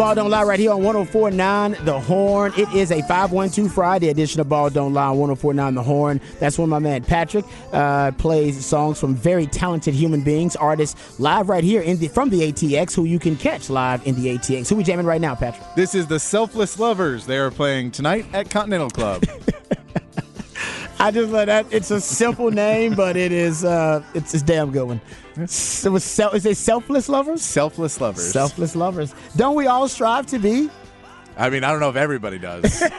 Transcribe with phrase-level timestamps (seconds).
[0.00, 2.54] Ball Don't Lie right here on 1049 The Horn.
[2.56, 6.22] It is a 512 Friday edition of Ball Don't Lie on 1049 The Horn.
[6.38, 7.44] That's when my man Patrick
[7.74, 12.30] uh, plays songs from very talented human beings, artists, live right here in the from
[12.30, 14.70] the ATX, who you can catch live in the ATX.
[14.70, 15.66] Who we jamming right now, Patrick?
[15.76, 17.26] This is the Selfless Lovers.
[17.26, 19.22] They are playing tonight at Continental Club.
[21.00, 21.66] I just let that.
[21.70, 25.00] It's a simple name, but it is uh, it's a damn good one.
[25.36, 27.42] It was sel- is it selfless lovers?
[27.42, 28.32] Selfless Lovers.
[28.32, 29.14] Selfless lovers.
[29.36, 30.68] Don't we all strive to be?
[31.36, 32.82] I mean, I don't know if everybody does.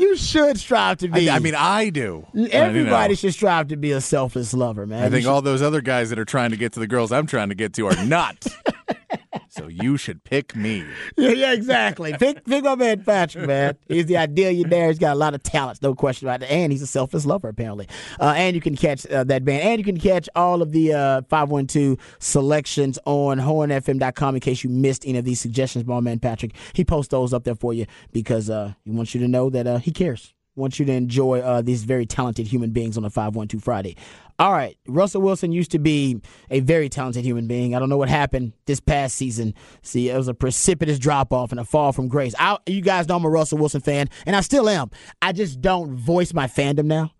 [0.00, 1.28] You should strive to be.
[1.28, 2.26] I, I mean, I do.
[2.50, 5.04] everybody know, should strive to be a selfless lover, man.
[5.04, 7.26] I think all those other guys that are trying to get to the girls I'm
[7.26, 8.46] trying to get to are not.
[9.50, 10.84] so you should pick me.
[11.16, 12.14] Yeah, yeah, exactly.
[12.14, 13.76] Pick, pick my man Patrick, man.
[13.88, 14.88] He's the ideal you there.
[14.88, 16.50] He's got a lot of talents, no question about it.
[16.50, 17.88] And he's a selfless lover, apparently.
[18.18, 19.62] Uh, and you can catch uh, that band.
[19.62, 24.70] And you can catch all of the uh, 512 selections on hornfm.com in case you
[24.70, 26.52] missed any of these suggestions, my man Patrick.
[26.72, 29.66] He posts those up there for you because uh, he wants you to know that
[29.66, 30.32] uh, he cares.
[30.60, 33.96] Wants you to enjoy uh, these very talented human beings on a 512 Friday.
[34.38, 37.74] All right, Russell Wilson used to be a very talented human being.
[37.74, 39.54] I don't know what happened this past season.
[39.82, 42.34] See, it was a precipitous drop off and a fall from grace.
[42.38, 44.90] I, you guys know I'm a Russell Wilson fan, and I still am.
[45.20, 47.12] I just don't voice my fandom now.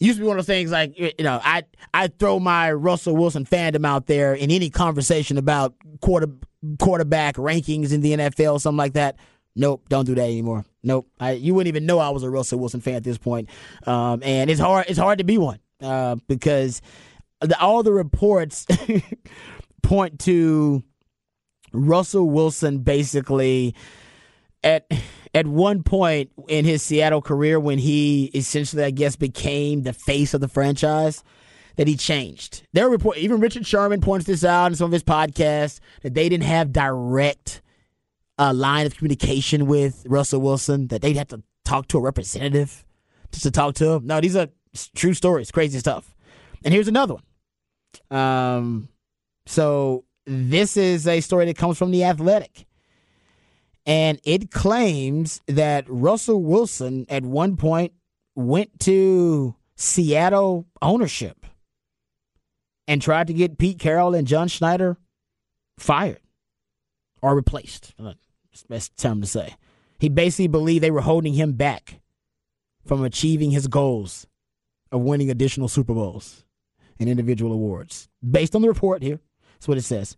[0.00, 1.62] It used to be one of those things like you know I
[1.94, 6.28] I throw my Russell Wilson fandom out there in any conversation about quarter
[6.78, 9.16] quarterback rankings in the NFL, something like that.
[9.56, 10.64] Nope, don't do that anymore.
[10.82, 13.48] Nope, I, you wouldn't even know I was a Russell Wilson fan at this point.
[13.86, 16.82] Um, and it's hard it's hard to be one uh, because
[17.40, 18.66] the, all the reports
[19.82, 20.84] point to
[21.72, 23.74] Russell Wilson basically
[24.62, 24.86] at
[25.34, 30.34] at one point in his Seattle career when he essentially I guess became the face
[30.34, 31.24] of the franchise
[31.76, 32.66] that he changed.
[32.74, 36.28] There report even Richard Sherman points this out in some of his podcasts that they
[36.28, 37.62] didn't have direct
[38.38, 42.84] uh, line of communication with Russell Wilson that they'd have to talk to a representative
[43.32, 44.06] just to talk to him.
[44.06, 44.48] No, these are
[44.94, 46.14] true stories, crazy stuff.
[46.64, 48.18] And here's another one.
[48.18, 48.88] Um,
[49.46, 52.66] so this is a story that comes from the Athletic,
[53.84, 57.92] and it claims that Russell Wilson at one point
[58.34, 61.46] went to Seattle ownership
[62.88, 64.96] and tried to get Pete Carroll and John Schneider
[65.78, 66.20] fired
[67.22, 67.94] or replaced.
[68.68, 69.54] That's time to say.
[69.98, 72.00] He basically believed they were holding him back
[72.84, 74.26] from achieving his goals
[74.92, 76.44] of winning additional Super Bowls
[76.98, 78.08] and individual awards.
[78.28, 79.20] Based on the report here,
[79.54, 80.16] that's what it says.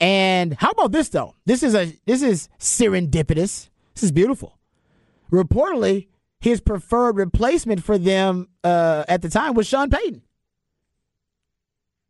[0.00, 1.34] And how about this though?
[1.46, 3.68] This is a this is serendipitous.
[3.94, 4.58] This is beautiful.
[5.30, 6.08] Reportedly,
[6.40, 10.22] his preferred replacement for them uh, at the time was Sean Payton.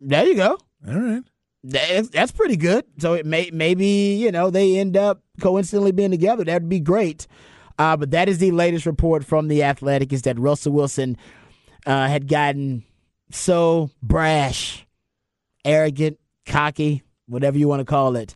[0.01, 0.59] There you go.
[0.89, 1.23] All right.
[1.65, 2.85] That's, pretty good.
[2.99, 6.45] So it may maybe you know they end up coincidentally being together.
[6.45, 7.27] That'd be great.
[7.79, 11.17] Uh, but that is the latest report from the Athletic: is that Russell Wilson
[11.87, 12.85] uh, had gotten
[13.31, 14.87] so brash,
[15.65, 18.35] arrogant, cocky, whatever you want to call it,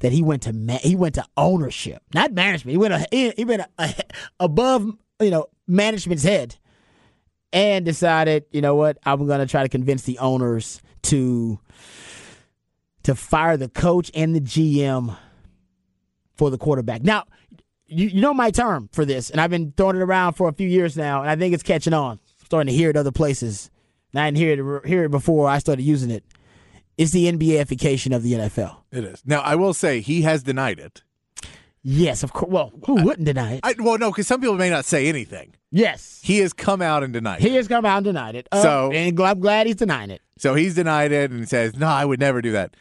[0.00, 2.72] that he went to ma- he went to ownership, not management.
[2.72, 3.94] He went a, he he went a, a,
[4.40, 4.86] above
[5.20, 6.56] you know management's head,
[7.52, 11.58] and decided you know what I'm going to try to convince the owners to
[13.08, 15.16] to fire the coach and the GM
[16.34, 17.02] for the quarterback.
[17.02, 17.24] Now,
[17.86, 20.52] you, you know my term for this, and I've been throwing it around for a
[20.52, 22.12] few years now, and I think it's catching on.
[22.12, 23.70] I'm starting to hear it other places.
[24.12, 26.22] And I didn't hear it, hear it before I started using it.
[26.98, 28.76] It's the NBAification of the NFL.
[28.92, 29.22] It is.
[29.24, 31.02] Now, I will say he has denied it.
[31.82, 32.50] Yes, of course.
[32.52, 33.60] Well, who wouldn't deny it?
[33.62, 35.54] I, well, no, because some people may not say anything.
[35.70, 36.20] yes.
[36.22, 37.50] He has come out and denied He it.
[37.52, 38.48] He has come out and denied it.
[38.52, 40.20] Uh, So- and I'm glad he's denying it.
[40.36, 42.74] So he's denied it and says, no, I would never do that.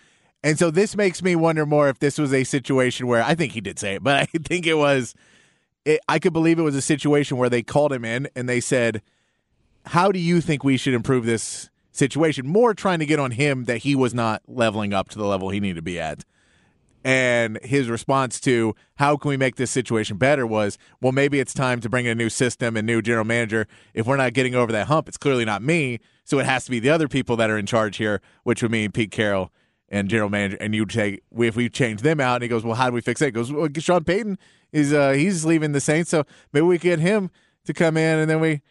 [0.43, 3.53] And so this makes me wonder more if this was a situation where I think
[3.53, 5.15] he did say it, but I think it was,
[5.85, 8.59] it, I could believe it was a situation where they called him in and they
[8.59, 9.01] said,
[9.87, 12.47] How do you think we should improve this situation?
[12.47, 15.49] More trying to get on him that he was not leveling up to the level
[15.49, 16.23] he needed to be at.
[17.03, 21.53] And his response to how can we make this situation better was, well, maybe it's
[21.53, 23.65] time to bring in a new system and new general manager.
[23.93, 25.99] If we're not getting over that hump, it's clearly not me.
[26.25, 28.71] So it has to be the other people that are in charge here, which would
[28.71, 29.51] mean Pete Carroll
[29.89, 30.57] and general manager.
[30.59, 33.01] And you take if we change them out, and he goes, well, how do we
[33.01, 33.25] fix it?
[33.25, 34.37] He goes, well, Sean Payton
[34.71, 36.23] is uh, he's leaving the Saints, so
[36.53, 37.29] maybe we get him
[37.65, 38.61] to come in, and then we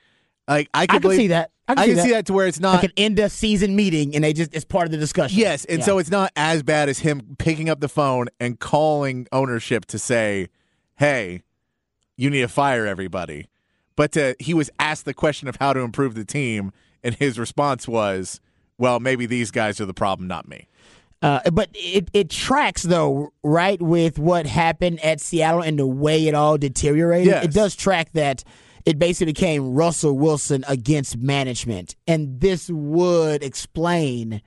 [0.49, 1.51] like I can, I can see that.
[1.69, 2.03] I can, I see, can that.
[2.05, 4.55] see that to where it's not like an end of season meeting, and they just
[4.55, 5.39] it's part of the discussion.
[5.39, 5.85] Yes, and Yeah.
[5.85, 9.99] so it's not as bad as him picking up the phone and calling ownership to
[9.99, 10.49] say,
[10.97, 11.43] "Hey,
[12.17, 13.49] you need to fire everybody."
[13.97, 16.73] But to, he was asked the question of how to improve the team,
[17.03, 18.41] and his response was,
[18.79, 20.69] "Well, maybe these guys are the problem, not me."
[21.23, 26.29] Uh, but it, it tracks though, right, with what happened at Seattle and the way
[26.29, 27.29] it all deteriorated.
[27.29, 27.45] Yes.
[27.45, 28.45] It does track that
[28.85, 34.43] it basically became Russell Wilson against management, and this would explain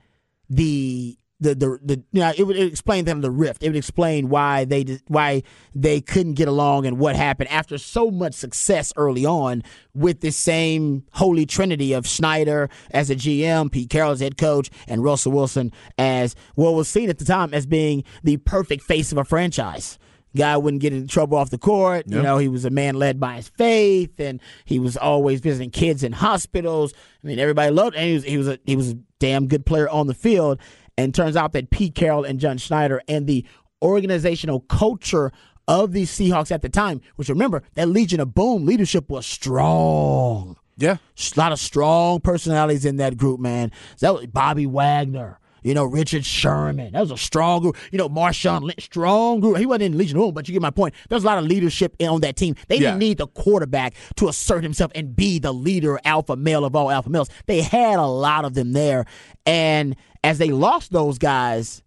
[0.48, 3.62] the the the, the you know, it would explain them the rift.
[3.62, 5.42] It would explain why they why
[5.74, 9.62] they couldn't get along and what happened after so much success early on
[9.94, 14.70] with the same holy trinity of Schneider as a GM, Pete Carroll as head coach,
[14.86, 19.10] and Russell Wilson as what was seen at the time as being the perfect face
[19.12, 19.98] of a franchise.
[20.36, 22.06] Guy wouldn't get in trouble off the court.
[22.06, 25.70] You know, he was a man led by his faith, and he was always visiting
[25.70, 26.92] kids in hospitals.
[27.24, 29.66] I mean, everybody loved, and he was he was a he was a damn good
[29.66, 30.60] player on the field.
[30.98, 33.44] And turns out that Pete Carroll and John Schneider and the
[33.82, 35.32] organizational culture
[35.66, 40.56] of the Seahawks at the time, which remember that Legion of Boom leadership was strong
[40.76, 40.96] Yeah.
[41.36, 43.70] a lot of strong personalities in that group, man.
[44.00, 45.38] That was Bobby Wagner.
[45.62, 46.92] You know, Richard Sherman.
[46.94, 47.76] That was a strong group.
[47.92, 49.58] You know, Marshawn Lynch, strong group.
[49.58, 50.94] He wasn't in Legion of Boom, but you get my point.
[51.10, 52.54] There's a lot of leadership on that team.
[52.68, 52.92] They Yeah.
[52.92, 56.90] didn't need the quarterback to assert himself and be the leader, alpha male of all
[56.90, 57.28] alpha males.
[57.46, 59.04] They had a lot of them there.
[59.44, 61.82] And as they lost those guys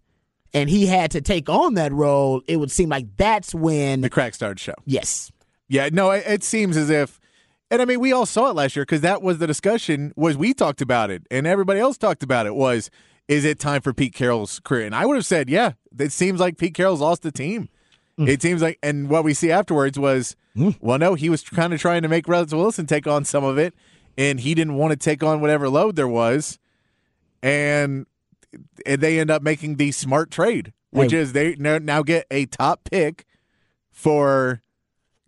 [0.52, 4.10] and he had to take on that role, it would seem like that's when, The
[4.10, 4.74] crack started show.
[4.84, 5.32] yes,
[5.68, 7.20] Yeah, no, it, it seems as if,
[7.70, 10.12] and I mean, we all saw it last year because that was the discussion.
[10.16, 12.54] Was we talked about it, and everybody else talked about it.
[12.54, 12.90] Was
[13.26, 14.86] is it time for Pete Carroll's career?
[14.86, 15.72] And I would have said, yeah.
[15.98, 17.68] It seems like Pete Carroll's lost the team.
[18.18, 18.28] Mm.
[18.28, 20.76] It seems like, and what we see afterwards was, mm.
[20.80, 23.58] well, no, he was kind of trying to make Russell Wilson take on some of
[23.58, 23.74] it,
[24.18, 26.58] and he didn't want to take on whatever load there was,
[27.42, 28.06] and,
[28.86, 31.18] and they end up making the smart trade, which Hey.
[31.18, 33.24] is they now get a top pick
[33.90, 34.60] for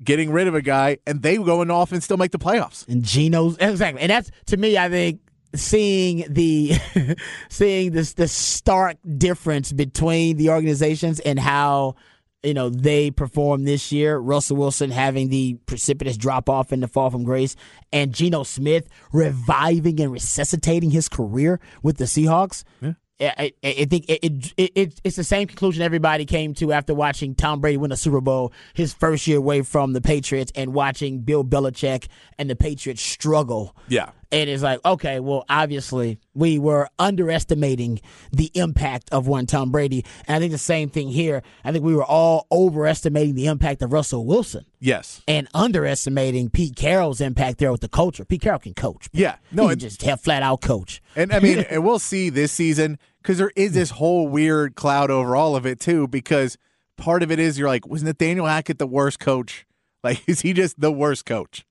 [0.02, 2.86] getting rid of a guy, and they go in off and still make the playoffs.
[2.88, 4.76] and Geno's exactly, and that's to me.
[4.76, 5.20] I think
[5.54, 6.72] seeing the
[7.48, 11.94] seeing this the stark difference between the organizations and how
[12.42, 14.18] you know they perform this year.
[14.18, 17.56] Russell Wilson having the precipitous drop off in the fall from grace,
[17.92, 22.64] and Geno Smith reviving and resuscitating his career with the Seahawks.
[22.82, 26.72] I, I, I think it, it, it, it it's the same conclusion everybody came to
[26.72, 30.52] after watching Tom Brady win a Super Bowl his first year away from the Patriots
[30.54, 32.08] and watching Bill Belichick
[32.38, 33.74] and the Patriots struggle.
[33.88, 34.10] Yeah.
[34.32, 38.00] And it's like, okay, well, obviously we were underestimating
[38.32, 40.04] the impact of one Tom Brady.
[40.26, 41.42] And I think the same thing here.
[41.64, 45.22] I think we were all overestimating the impact of Russell Wilson Yes.
[45.28, 48.24] and underestimating Pete Carroll's impact there with the culture.
[48.24, 49.08] Pete Carroll can coach.
[49.12, 49.36] Yeah.
[49.52, 51.00] No, and, can just have flat out coach.
[51.14, 55.10] and I mean, and we'll see this season because there is this whole weird cloud
[55.10, 56.08] over all of it too.
[56.08, 56.58] Because
[56.96, 59.66] part of it is you're like, was Nathaniel Hackett the worst coach?
[60.02, 61.64] Like, is he just the worst coach?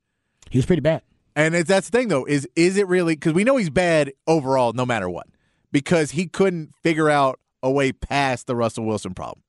[0.49, 1.01] He was pretty bad.
[1.35, 3.15] And that's the thing, though, is is it really?
[3.15, 5.27] Because we know he's bad overall, no matter what,
[5.71, 9.43] because he couldn't figure out a way past the Russell Wilson problem.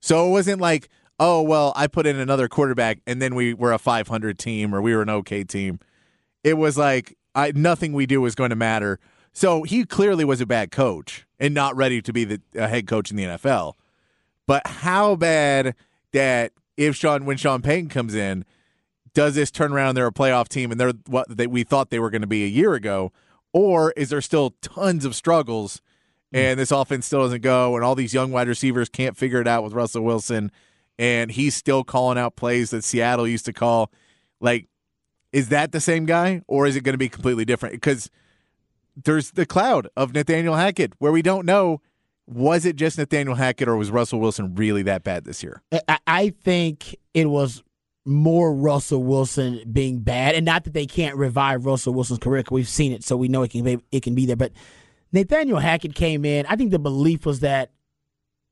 [0.00, 0.88] So it wasn't like,
[1.18, 4.80] oh well, I put in another quarterback, and then we were a 500 team or
[4.80, 5.78] we were an okay team.
[6.42, 8.98] It was like I, nothing we do is going to matter.
[9.32, 13.10] So he clearly was a bad coach and not ready to be the head coach
[13.10, 13.74] in the NFL.
[14.46, 15.74] But how bad
[16.12, 18.44] that if Sean when Sean Payton comes in,
[19.14, 19.94] does this turn around?
[19.94, 22.44] They're a playoff team, and they're what they, we thought they were going to be
[22.44, 23.12] a year ago,
[23.52, 25.80] or is there still tons of struggles,
[26.32, 26.38] hmm.
[26.38, 29.48] and this offense still doesn't go, and all these young wide receivers can't figure it
[29.48, 30.50] out with Russell Wilson,
[30.98, 33.90] and he's still calling out plays that Seattle used to call.
[34.40, 34.68] Like,
[35.32, 37.74] is that the same guy, or is it going to be completely different?
[37.74, 38.10] Because
[38.96, 41.80] there's the cloud of Nathaniel Hackett, where we don't know
[42.30, 45.62] was it just Nathaniel Hackett or was Russell Wilson really that bad this year?
[45.88, 47.62] I, I think it was
[48.06, 52.42] more Russell Wilson being bad, and not that they can't revive Russell Wilson's career.
[52.42, 54.36] 'cause we've seen it, so we know it can be, it can be there.
[54.36, 54.52] But
[55.12, 56.46] Nathaniel Hackett came in.
[56.46, 57.72] I think the belief was that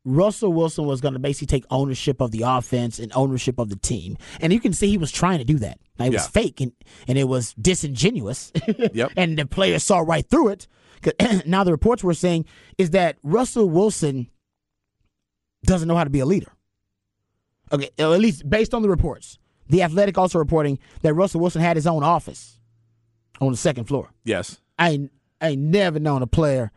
[0.05, 3.77] Russell Wilson was going to basically take ownership of the offense and ownership of the
[3.77, 5.79] team, and you can see he was trying to do that.
[5.99, 6.73] Now, it was fake and,
[7.09, 8.53] and it was disingenuous.
[8.95, 9.13] Yep.
[9.17, 10.67] and the players saw right through it.
[11.47, 12.45] now the reports we're saying
[12.79, 14.29] is that Russell Wilson
[15.65, 16.53] doesn't know how to be a leader.
[17.73, 19.39] Okay, at least based on the reports.
[19.69, 22.59] The Athletic also reporting that Russell Wilson had his own office
[23.41, 24.11] on the second floor.
[24.25, 24.61] Yes.
[24.79, 26.73] I ain't, I ain't never known a player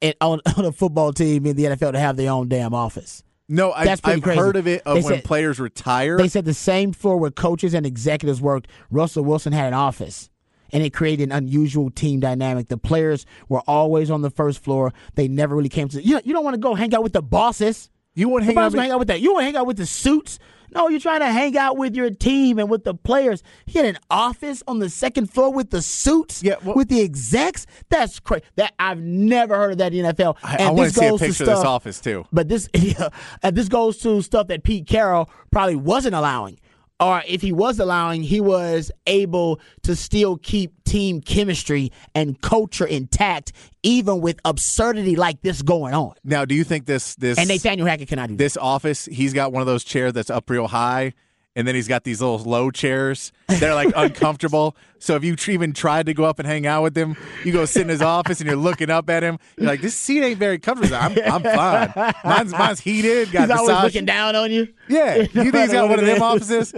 [0.00, 3.22] in, on, on a football team in the NFL to have their own damn office.
[3.48, 4.38] No, I, That's I've crazy.
[4.38, 6.16] heard of it of They when said- players retire.
[6.18, 10.28] They said the same floor where coaches and executives worked, Russell Wilson had an office.
[10.72, 12.68] And it created an unusual team dynamic.
[12.68, 14.92] The players were always on the first floor.
[15.16, 16.00] They never really came to.
[16.00, 17.90] You, know, you don't want to go hang out with the bosses.
[18.20, 18.74] You wouldn't hang Hang out.
[18.74, 19.20] out, hang out with that.
[19.20, 20.38] You want to hang out with the suits
[20.72, 23.42] No, you're trying to hang out with your team and with the players.
[23.66, 27.00] He had an office on the second floor with the suits, Yeah, well- with the
[27.02, 27.66] execs.
[27.88, 28.44] That's crazy.
[28.54, 30.36] That I've never heard of that in the NFL.
[30.44, 32.24] I, and I want to see a picture of this office too.
[32.32, 33.08] But this, yeah,
[33.42, 36.60] and this goes to stuff that Pete Carroll probably wasn't allowing,
[37.00, 42.86] or if he was allowing, he was able to still keep team chemistry and culture
[42.86, 43.52] intact,
[43.82, 46.14] even with absurdity like this going on.
[46.24, 48.38] Now, do you think this this And Nathaniel Hackett cannot do that.
[48.38, 51.14] this office, he's got one of those chairs that's up real high,
[51.56, 53.32] and then he's got these little low chairs.
[53.48, 54.76] They're like uncomfortable.
[54.98, 57.64] So if you even tried to go up and hang out with him, you go
[57.64, 59.38] sit in his office and you're looking up at him.
[59.56, 60.94] You're like, this seat ain't very comfortable.
[60.94, 62.14] I'm, I'm fine.
[62.24, 63.32] Mine's mine's heated.
[63.32, 63.84] Got He's always massage.
[63.84, 64.68] looking down on you.
[64.88, 66.74] Yeah, you think he's got one of them offices?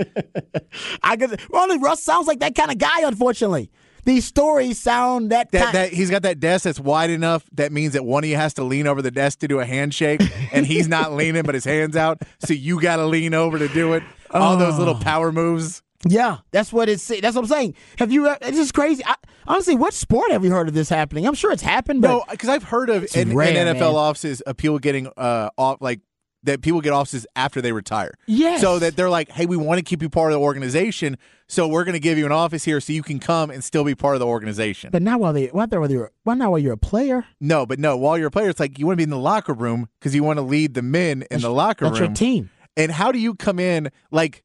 [1.02, 1.34] I guess.
[1.50, 3.02] Well, Russ sounds like that kind of guy.
[3.02, 3.70] Unfortunately,
[4.04, 5.50] these stories sound that.
[5.50, 7.44] That, kind, that he's got that desk that's wide enough.
[7.52, 9.64] That means that one of you has to lean over the desk to do a
[9.64, 12.22] handshake, and he's not leaning, but his hands out.
[12.40, 14.02] So you got to lean over to do it.
[14.32, 15.00] All those little Oh.
[15.00, 15.82] power moves.
[16.08, 17.06] yeah, that's what it's.
[17.06, 17.74] That's what I'm saying.
[17.98, 18.28] Have you?
[18.28, 19.04] uh, This is crazy.
[19.06, 19.14] I,
[19.46, 21.26] honestly, what sport have you heard of this happening?
[21.26, 23.94] I'm sure it's happened, but No, because I've heard of in, in rare, NFL man.
[23.94, 26.00] offices of people getting uh off like
[26.44, 28.14] that people get offices after they retire.
[28.26, 28.56] Yeah.
[28.58, 31.68] So that they're like, hey, we want to keep you part of the organization, so
[31.68, 33.94] we're going to give you an office here so you can come and still be
[33.94, 34.90] part of the organization.
[34.90, 35.46] but not while they.
[35.46, 36.10] Why not while you're?
[36.24, 37.24] Why not while you're a player?
[37.40, 39.18] no, but no, while you're a player, it's like you want to be in the
[39.18, 42.08] locker room because you want to lead the men in the locker That's room.
[42.10, 42.50] your team.
[42.76, 44.42] And how do you come in like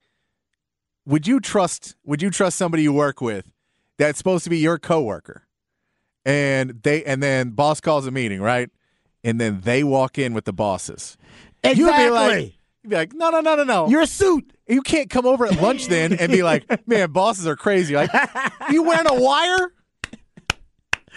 [1.06, 3.50] would you trust would you trust somebody you work with
[3.98, 5.44] that's supposed to be your coworker?
[6.26, 8.70] And they and then boss calls a meeting, right?
[9.24, 11.18] And then they walk in with the bosses.
[11.64, 11.84] Exactly.
[11.84, 12.54] You'd be like
[12.84, 13.88] you'd be like, "No, no, no, no, no.
[13.88, 14.52] you're a suit.
[14.68, 18.12] you can't come over at lunch then and be like, "Man, bosses are crazy." Like,
[18.70, 19.72] "You wearing a wire?"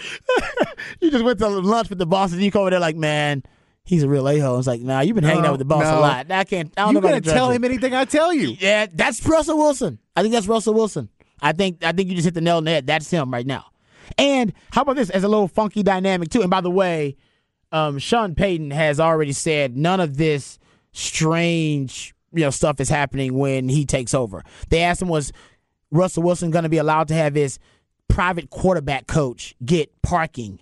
[1.01, 2.35] You just went to lunch with the bosses.
[2.35, 3.43] and you come over there like, man,
[3.85, 4.59] he's a real a hole.
[4.59, 6.31] It's like, nah, you've been hanging No, out with the boss a lot.
[6.31, 6.73] I can't.
[6.77, 8.57] I don't You know gonna tell him anything I tell you?
[8.59, 9.99] Yeah, that's Russell Wilson.
[10.17, 11.09] I think that's Russell Wilson.
[11.43, 12.87] I think I think you just hit the nail on the head.
[12.87, 13.67] That's him right now.
[14.19, 16.43] And how about this as a little funky dynamic too?
[16.43, 17.17] And by the way,
[17.73, 20.59] um, Sean Payton has already said none of this
[20.93, 24.45] strange you know stuff is happening when he takes over.
[24.69, 25.33] They asked him was
[25.91, 27.59] Russell Wilson going to be allowed to have his
[28.09, 30.61] private quarterback coach get parking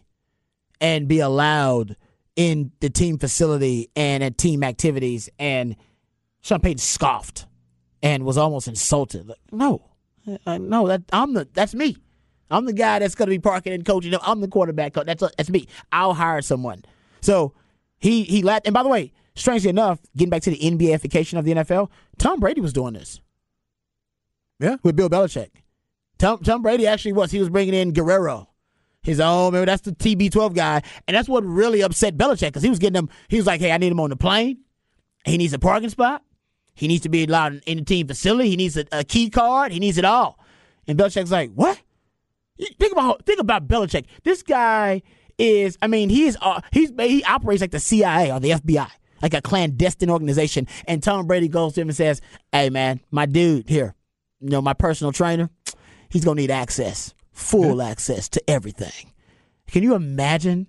[0.81, 1.97] and be allowed
[2.39, 5.75] in the team facility and at team activities and
[6.41, 7.47] Sean Payton scoffed
[8.01, 9.27] and was almost insulted.
[9.27, 9.83] Like, no,
[10.47, 11.97] uh, no, that I'm the that's me.
[12.49, 14.15] I'm the guy that's going to be parking and coaching.
[14.23, 15.07] I'm the quarterback coach.
[15.07, 15.67] That's that's me.
[15.91, 16.85] I'll hire someone.
[17.21, 17.55] So
[17.99, 18.69] he he laughed.
[18.69, 22.39] And by the way, strangely enough, getting back to the NBAification of the NFL, Tom
[22.39, 23.21] Brady was doing this.
[24.61, 24.77] Yeah.
[24.85, 25.51] with Bill Belichick.
[26.19, 27.33] Tom Tom Brady actually was.
[27.33, 28.49] He was bringing in Guerrero.
[29.03, 32.69] His own, remember that's the TB12 guy, and that's what really upset Belichick because he
[32.69, 33.09] was getting him.
[33.29, 34.59] He was like, "Hey, I need him on the plane.
[35.25, 36.23] He needs a parking spot.
[36.75, 38.51] He needs to be allowed in the team facility.
[38.51, 39.73] He needs a, a key card.
[39.73, 40.39] He needs it all."
[40.87, 41.81] And Belichick's like, "What?
[42.79, 44.07] Think about think about Belichick.
[44.25, 45.03] This guy
[45.39, 45.79] is.
[45.81, 46.37] I mean, he is.
[46.41, 48.91] Uh, he's he operates like the CIA or the FBI,
[49.23, 50.67] like a clandestine organization.
[50.87, 52.21] And Tom Brady goes to him and says,
[52.53, 53.95] "Hey, man, my dude here,
[54.41, 55.51] you know, my personal trainer,
[56.09, 59.13] he's gonna need access, full access to everything.
[59.69, 60.67] Can you imagine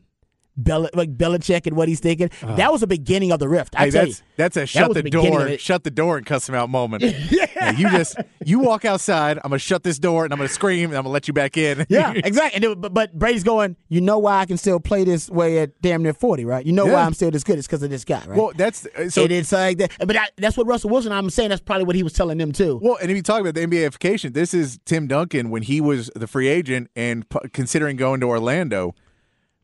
[0.63, 2.29] Bel- like Belichick and what he's thinking?
[2.41, 3.75] that was the beginning of the rift.
[3.77, 6.25] I Hey, tell you, that's that's a shut was the door, shut the door and
[6.25, 7.03] cuss him out moment.
[7.31, 7.71] yeah.
[7.71, 9.37] you just you walk outside.
[9.37, 11.57] I'm gonna shut this door and I'm gonna scream and I'm gonna let you back
[11.57, 11.85] in.
[11.89, 12.55] yeah, exactly.
[12.55, 13.75] And it- but, but Brady's going.
[13.89, 16.65] You know why I can still play this way at damn near forty, right?
[16.65, 17.57] You know why I'm still this good?
[17.57, 18.37] It's because of this guy, right?
[18.37, 19.23] well, that's uh, so.
[19.23, 19.91] it is like that.
[19.99, 21.11] But I, that's what Russell Wilson.
[21.11, 22.79] I'm saying that's probably what he was telling them too.
[22.81, 26.09] Well, and if you talk about the NBAification, this is Tim Duncan when he was
[26.15, 28.95] the free agent and p- considering going to Orlando.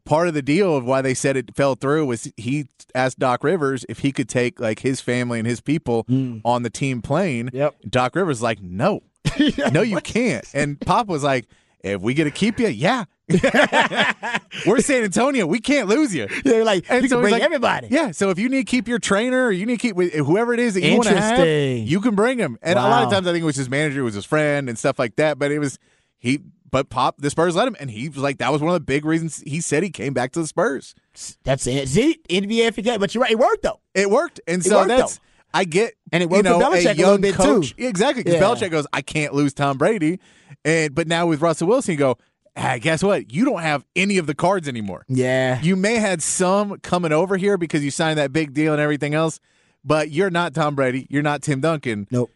[0.05, 3.43] Part of the deal of why they said it fell through was he asked Doc
[3.43, 6.41] Rivers if he could take like his family and his people mm.
[6.45, 7.50] on the team plane.
[7.51, 7.75] Yep.
[7.89, 9.01] Doc Rivers was like, no,
[9.71, 10.45] no, you can't.
[10.53, 11.45] And Pop was like,
[11.81, 13.05] if we get to keep you, yeah.
[14.65, 15.45] We're San Antonio.
[15.45, 16.27] We can't lose you.
[16.43, 17.88] They're like And you so can he's bring like, everybody.
[17.89, 20.53] Yeah, so if you need to keep your trainer or you need to keep whoever
[20.53, 22.57] it is that you want to have, you can bring him.
[22.62, 24.69] And a lot of times I think it was his manager, it was his friend
[24.69, 25.39] and stuff like that.
[25.39, 25.79] But it was
[26.17, 28.74] he but Pop the Spurs let him and he was like that was one of
[28.74, 30.95] the big reasons he said he came back to the Spurs.
[31.43, 31.88] That's it.
[31.89, 33.31] See, NBA forget, but you're right.
[33.31, 33.79] It worked though.
[33.93, 34.41] It worked.
[34.48, 35.22] And so worked, that's though.
[35.53, 37.75] I get And it you worked for know, Belichick a a little bit, coach.
[37.75, 37.86] too.
[37.88, 38.24] Exactly.
[38.24, 38.67] Because Yeah.
[38.67, 40.19] Belichick goes, I can't lose Tom Brady.
[40.65, 42.17] And but now with Russell Wilson, you go,
[42.57, 43.31] ah, guess what?
[43.31, 45.05] You don't have any of the cards anymore.
[45.07, 45.62] Yeah.
[45.62, 49.13] You may had some coming over here because you signed that big deal and everything
[49.13, 49.39] else,
[49.86, 51.07] but you're not Tom Brady.
[51.10, 52.07] You're not Tim Duncan.
[52.12, 52.31] Nope.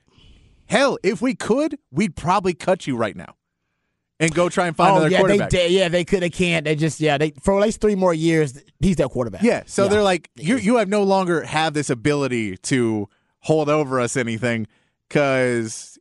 [0.68, 3.34] Hell, if we could, we'd probably cut you right now
[4.20, 5.50] and go try and find oh another yeah, they quarterback.
[5.50, 5.72] did.
[5.72, 6.22] Yeah, they could.
[6.22, 6.66] They can't.
[6.66, 7.18] They just yeah.
[7.18, 8.62] They for at least three more years.
[8.80, 9.44] He's their quarterback.
[9.44, 13.08] yeah, so they're like, you you have no longer have this ability to
[13.40, 14.68] hold over us anything.
[15.08, 15.98] because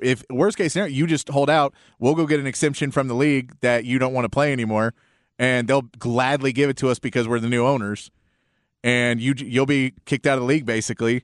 [0.00, 3.14] if worst case scenario, you just hold out, we'll go get an exemption from the
[3.14, 4.94] league that you don't want to play anymore,
[5.38, 8.10] and they'll gladly give it to us because we're the new owners,
[8.84, 11.22] and you you'll be kicked out of the league basically.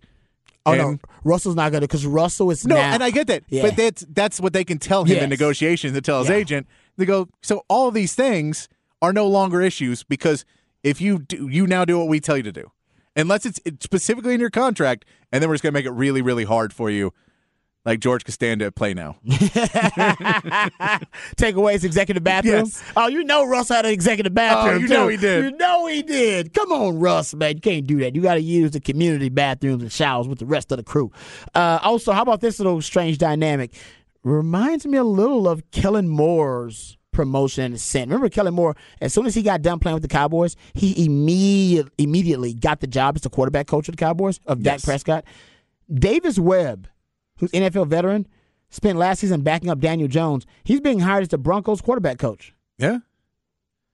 [0.65, 2.93] Oh And- no, Russell's not gonna because Russell is No, now.
[2.93, 3.63] and I get that, Yeah.
[3.63, 5.23] but that's that's what they can tell him Yes.
[5.25, 5.93] in negotiations.
[5.95, 6.37] To tell his Yeah.
[6.37, 6.67] agent,
[6.97, 8.69] they go, so all these things
[9.01, 10.45] are no longer issues because
[10.85, 12.71] if you do, you now do what we tell you to do,
[13.17, 16.23] unless it's, it's specifically in your contract, and then we're just gonna make it really,
[16.23, 17.13] really hard for you,
[17.85, 19.17] like George Costanza at play now.
[21.37, 22.65] take away his executive bathroom.
[22.67, 22.83] Yes.
[22.97, 24.77] Oh, you know Russ had an executive bathroom.
[24.77, 25.45] Oh, you know he did.
[25.45, 26.55] You know he did.
[26.55, 27.57] Come on, Russ, man.
[27.57, 28.15] You can't do that.
[28.15, 31.11] You got to use the community bathrooms and showers with the rest of the crew.
[31.55, 33.73] Uh, also, how about this little strange dynamic?
[34.23, 38.09] Reminds me a little of Kellen Moore's promotion and ascent.
[38.09, 38.75] Remember Kellen Moore?
[39.01, 42.87] As soon as he got done playing with the Cowboys, he immediate, immediately got the
[42.87, 45.25] job as the quarterback coach of the Cowboys of Dak Prescott.
[45.93, 46.89] Davis Webb,
[47.39, 48.27] who's NFL veteran,
[48.71, 50.47] spent last season backing up Daniel Jones.
[50.65, 52.55] He's being hired as the Broncos quarterback coach.
[52.79, 52.99] Yeah,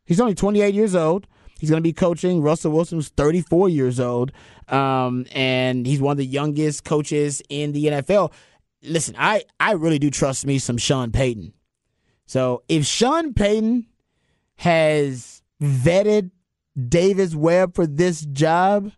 [0.08, 1.26] He's only 28 years old.
[1.60, 4.32] He's going to be coaching Russell Wilson, who's 34 years old,
[4.68, 8.32] um, and he's one of the youngest coaches in the NFL.
[8.82, 11.52] Listen, I, I really do trust me some Sean Payton.
[12.26, 13.86] So if Sean Payton
[14.56, 16.30] has vetted
[16.88, 18.92] Davis Webb for this job,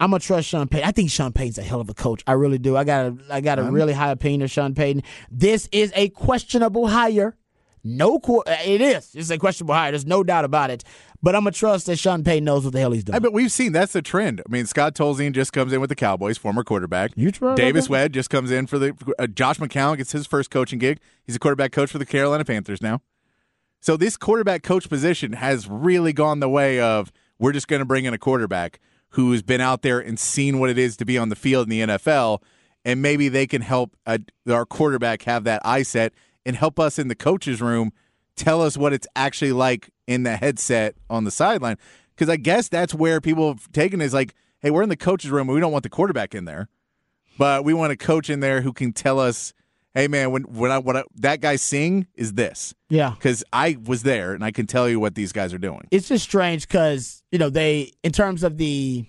[0.00, 0.88] I'm gonna trust Sean Payton.
[0.88, 2.22] I think Sean Payton's a hell of a coach.
[2.26, 2.76] I really do.
[2.76, 5.02] I got a I got a really high opinion of Sean Payton.
[5.30, 7.36] This is a questionable hire.
[7.82, 9.14] No, qu- it is.
[9.14, 9.90] It's a questionable hire.
[9.92, 10.84] There's no doubt about it.
[11.22, 13.14] But I'm gonna trust that Sean Payton knows what the hell he's doing.
[13.14, 14.40] I bet we've seen that's the trend.
[14.40, 17.12] I mean, Scott Tolzien just comes in with the Cowboys, former quarterback.
[17.14, 17.90] You try Davis that?
[17.90, 20.98] Webb just comes in for the uh, Josh McCown gets his first coaching gig.
[21.24, 23.02] He's a quarterback coach for the Carolina Panthers now.
[23.80, 27.86] So this quarterback coach position has really gone the way of we're just going to
[27.86, 28.78] bring in a quarterback
[29.10, 31.70] who's been out there and seen what it is to be on the field in
[31.70, 32.42] the NFL,
[32.84, 36.12] and maybe they can help uh, our quarterback have that eye set
[36.46, 37.92] and help us in the coaches room
[38.36, 41.76] tell us what it's actually like in the headset on the sideline.
[42.14, 45.30] Because I guess that's where people have taken is like, hey, we're in the coaches
[45.30, 46.68] room, we don't want the quarterback in there,
[47.38, 49.52] but we want a coach in there who can tell us,
[49.94, 53.10] hey, man, when when I what I, that guy sing is this yeah.
[53.10, 55.82] because I was there and I can tell you what these guys are doing.
[55.90, 59.04] it's just strange because you know they in terms of the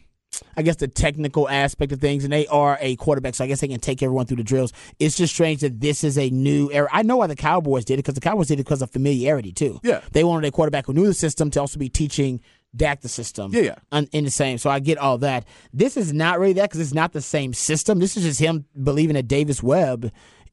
[0.56, 3.60] i guess the technical aspect of things and they are a quarterback so i guess
[3.60, 6.72] they can take everyone through the drills it's just strange that this is a new
[6.72, 8.89] era i know why the cowboys did it because the cowboys did it because of
[8.89, 10.00] familiarity too Yeah.
[10.13, 12.39] they wanted a quarterback who knew the system to also be teaching
[12.74, 13.52] Dak the system.
[13.54, 14.02] Yeah, yeah.
[14.13, 14.58] in the same.
[14.58, 15.46] So I get all that.
[15.74, 18.00] This is not really that because it's not the same system.
[18.00, 20.10] This is just him believing that Davis Webb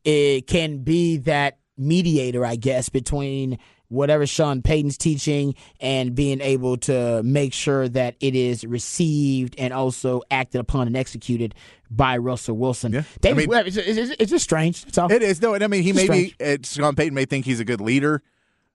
[0.08, 6.76] it can be that mediator, I guess, between whatever Sean Payton's teaching and being able
[6.78, 11.54] to make sure that it is received and also acted upon and executed
[11.90, 12.92] by Russell Wilson.
[12.92, 13.02] Yeah.
[13.20, 14.84] Davis I mean- it's, it's, it's just strange.
[14.84, 15.10] That's all.
[15.12, 16.58] It is no, I mean he It's may be.
[16.64, 18.22] Sean Payton may think he's a good leader.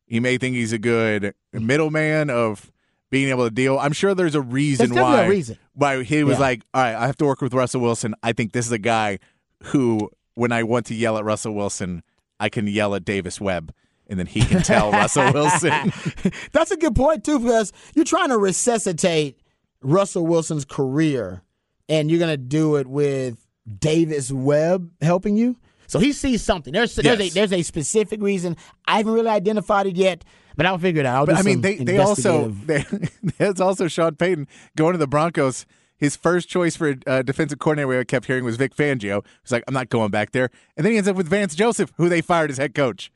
[0.07, 2.71] He may think he's a good middleman of
[3.09, 3.77] being able to deal.
[3.79, 5.23] I'm sure there's a reason There's why.
[5.23, 5.57] a reason.
[5.73, 6.41] Why he was Yeah.
[6.41, 8.15] like, all right, I have to work with Russell Wilson.
[8.23, 9.19] I think this is a guy
[9.65, 12.03] who, when I want to yell at Russell Wilson,
[12.39, 13.73] I can yell at Davis Webb,
[14.07, 15.91] and then he can tell Russell Wilson.
[16.51, 19.39] That's a good point too, because you're trying to resuscitate
[19.81, 21.43] Russell Wilson's career,
[21.89, 23.45] and you're gonna do it with
[23.79, 25.57] Davis Webb helping you.
[25.87, 26.73] So he sees something.
[26.73, 27.31] There's there's Yes.
[27.31, 28.57] a there's a specific reason.
[28.85, 30.23] I haven't really identified it yet,
[30.55, 31.17] but I'll figure it out.
[31.17, 32.85] I'll But I mean, they they also they,
[33.37, 35.65] there's also Sean Payton going to the Broncos.
[35.97, 39.23] His first choice for uh, defensive coordinator, we kept hearing, was Vic Fangio.
[39.41, 41.93] He's like, I'm not going back there, and then he ends up with Vance Joseph,
[41.97, 43.11] who they fired as head coach.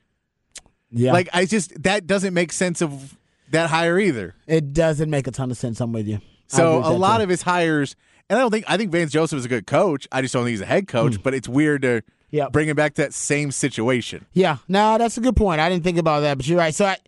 [0.90, 1.12] yeah.
[1.12, 3.16] Like, I just that doesn't make sense of
[3.50, 4.34] that hire either.
[4.46, 5.80] it doesn't make a ton of sense.
[5.80, 6.20] I'm with you.
[6.46, 7.24] So a lot too.
[7.24, 7.94] of his hires,
[8.30, 10.08] and I don't think I think Vance Joseph is a good coach.
[10.10, 11.22] I just don't think he's a head coach.
[11.22, 12.02] But it's weird to.
[12.30, 12.50] Yeah.
[12.50, 14.26] bring him back to that same situation.
[14.34, 15.62] Yeah, no, that's a good point.
[15.62, 16.74] I didn't think about that, but you're right.
[16.74, 16.98] So I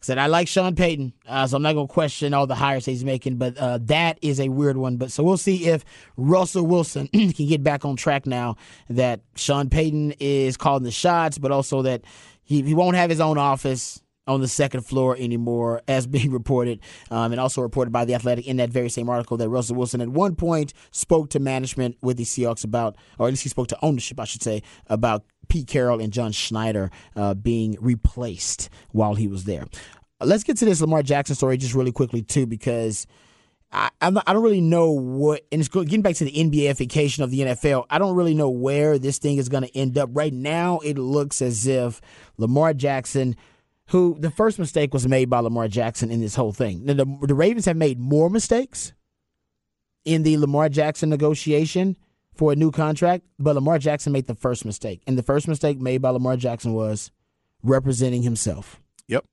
[0.00, 3.04] said I like Sean Payton, uh, so I'm not to question all the hires he's
[3.04, 4.96] making, but uh, that is a weird one.
[4.96, 5.84] But so we'll see if
[6.16, 8.56] Russell Wilson can get back on track now
[8.88, 12.02] that Sean Payton is calling the shots, but also that
[12.42, 16.80] he, he won't have his own office on the second floor anymore, as being reported,
[17.10, 20.00] um, and also reported by the Athletic in that very same article that Russell Wilson
[20.00, 23.68] at one point spoke to management with the Seahawks about, or at least he spoke
[23.68, 29.14] to ownership, I should say, about Pete Carroll and John Schneider uh, being replaced while
[29.14, 29.66] he was there.
[30.20, 33.06] Let's get to this Lamar Jackson story just really quickly too, because
[33.72, 37.30] I, not, I don't really know what, and it's getting back to the NBAification of
[37.30, 37.86] the NFL.
[37.88, 40.10] I don't really know where this thing is going to end up.
[40.12, 42.00] Right now, it looks as if
[42.36, 43.36] Lamar Jackson,
[43.88, 46.86] who the first mistake was made by Lamar Jackson in this whole thing.
[46.86, 48.92] The, the, the Ravens have made more mistakes
[50.04, 51.96] in the Lamar Jackson negotiation
[52.40, 55.02] for a new contract, but Lamar Jackson made the first mistake.
[55.06, 57.10] And the first mistake made by Lamar Jackson was
[57.62, 58.80] representing himself.
[59.08, 59.26] Yep.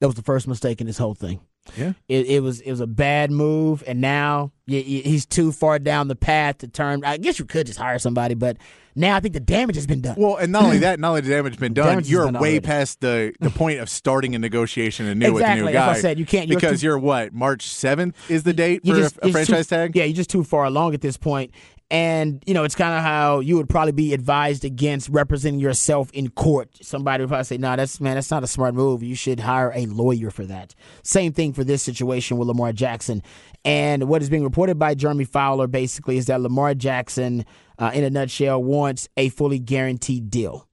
[0.00, 1.40] That was the first mistake in this whole thing.
[1.78, 1.94] Yeah.
[2.08, 6.14] It, it was it was a bad move, and now he's too far down the
[6.14, 7.02] path to turn.
[7.06, 8.58] I guess you could just hire somebody, but
[8.94, 10.16] now I think the damage has been done.
[10.18, 12.34] Well, and not only that, not only the damage has been done, Damage you're been
[12.34, 12.60] way already.
[12.60, 15.86] past the, the point of starting a negotiation anew with a new guy.
[15.86, 16.18] what I said.
[16.18, 19.14] You can't- you're because too- you're what March seventh is the date You for just-
[19.16, 19.96] a, it's too- franchise tag.
[19.96, 21.50] Yeah, you're just too far along at this point.
[21.94, 26.10] And, you know, it's kind of how you would probably be advised against representing yourself
[26.10, 26.70] in court.
[26.82, 29.04] Somebody would probably say, no, that's, man, that's not a smart move.
[29.04, 30.74] You should hire a lawyer for that.
[31.04, 33.22] Same thing for this situation with Lamar Jackson.
[33.64, 37.46] And what is being reported by Jeremy Fowler basically is that Lamar Jackson,
[37.78, 40.66] uh, in a nutshell, wants a fully guaranteed deal.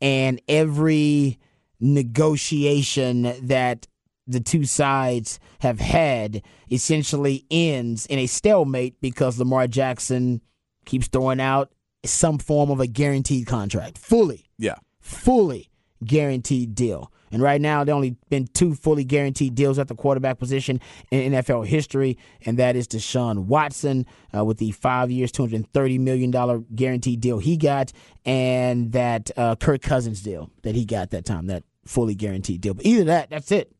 [0.00, 1.38] And every
[1.80, 3.88] negotiation that
[4.26, 10.40] the two sides have had essentially ends in a stalemate because Lamar Jackson
[10.84, 11.72] keeps throwing out
[12.04, 14.74] some form of a guaranteed contract, fully, Yeah.
[15.00, 15.70] fully
[16.04, 17.12] guaranteed deal.
[17.30, 21.32] And right now, there only been two fully guaranteed deals at the quarterback position in
[21.32, 24.04] NFL history, and that is Deshaun Watson
[24.36, 27.90] uh, with the five years, two hundred thirty million dollar guaranteed deal he got,
[28.26, 32.74] and that uh, Kirk Cousins deal that he got that time, that fully guaranteed deal.
[32.74, 33.72] But either that, that's it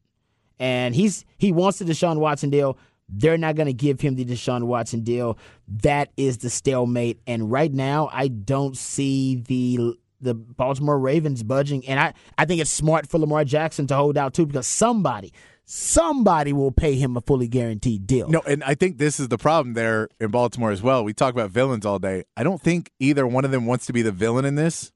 [0.59, 2.79] and he's he wants the Deshaun Watson deal.
[3.09, 5.39] They're not going to give him the Deshaun Watson deal.
[5.69, 7.21] That is the stalemate.
[7.27, 11.87] And right now, I don't see the the Baltimore Ravens budging.
[11.87, 15.33] And I, I think it's smart for Lamar Jackson to hold out too, because somebody
[15.65, 18.29] somebody will pay him a fully guaranteed deal.
[18.29, 21.05] No, and I think this is the problem there in Baltimore as well.
[21.05, 22.25] We talk about villains all day.
[22.37, 24.93] I don't think either one of them wants to be the villain in this,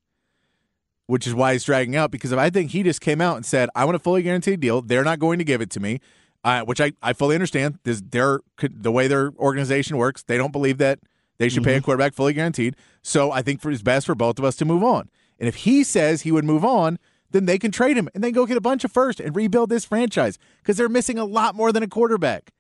[1.07, 2.11] which is why he's dragging out.
[2.11, 4.61] Because if I think he just came out and said, "I want a fully guaranteed
[4.61, 6.01] deal," they're not going to give it to me,
[6.47, 7.79] uh, which I, I fully understand.
[7.83, 10.23] This their the way their organization works.
[10.23, 11.01] They don't believe that
[11.39, 12.77] they should pay a quarterback fully guaranteed.
[13.03, 15.11] So I think for it's best for both of us to move on.
[15.39, 16.99] And if he says he would move on,
[17.31, 19.69] then they can trade him and then go get a bunch of first and rebuild
[19.69, 22.53] this franchise because they're missing a lot more than a quarterback.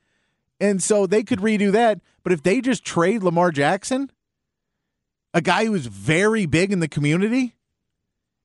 [0.60, 2.00] And so they could redo that.
[2.22, 4.10] But if they just trade Lamar Jackson,
[5.32, 7.54] a guy who's very big in the community,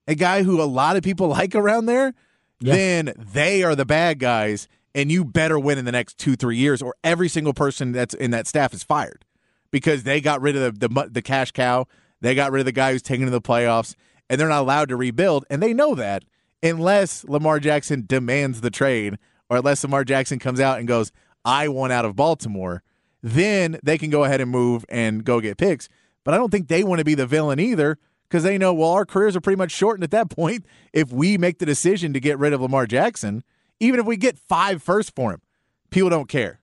[0.07, 2.13] a guy who a lot of people like around there,
[2.59, 2.75] Yeah.
[2.75, 4.67] then they are the bad guys.
[4.93, 8.13] And you better win in the next two, three years, or every single person that's
[8.13, 9.25] in that staff is fired
[9.71, 11.87] because they got rid of the, the, the cash cow.
[12.19, 13.95] They got rid of the guy who's taking to the playoffs,
[14.29, 15.45] and they're not allowed to rebuild.
[15.49, 16.23] And they know that
[16.61, 19.17] unless Lamar Jackson demands the trade
[19.49, 21.11] or unless Lamar Jackson comes out and goes,
[21.43, 22.83] I want out of Baltimore,
[23.21, 25.89] then they can go ahead and move and go get picks.
[26.23, 27.97] But I don't think they want to be the villain either
[28.29, 31.37] because they know, well, our careers are pretty much shortened at that point if we
[31.37, 33.43] make the decision to get rid of Lamar Jackson,
[33.81, 35.41] even if we get five first for him.
[35.89, 36.61] People don't care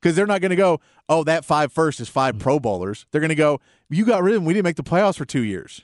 [0.00, 3.06] because they're not going to go, oh, that five first is five Pro Bowlers.
[3.10, 3.60] They're going to go,
[3.90, 4.46] you got rid of him.
[4.46, 5.80] We didn't make the playoffs for two years.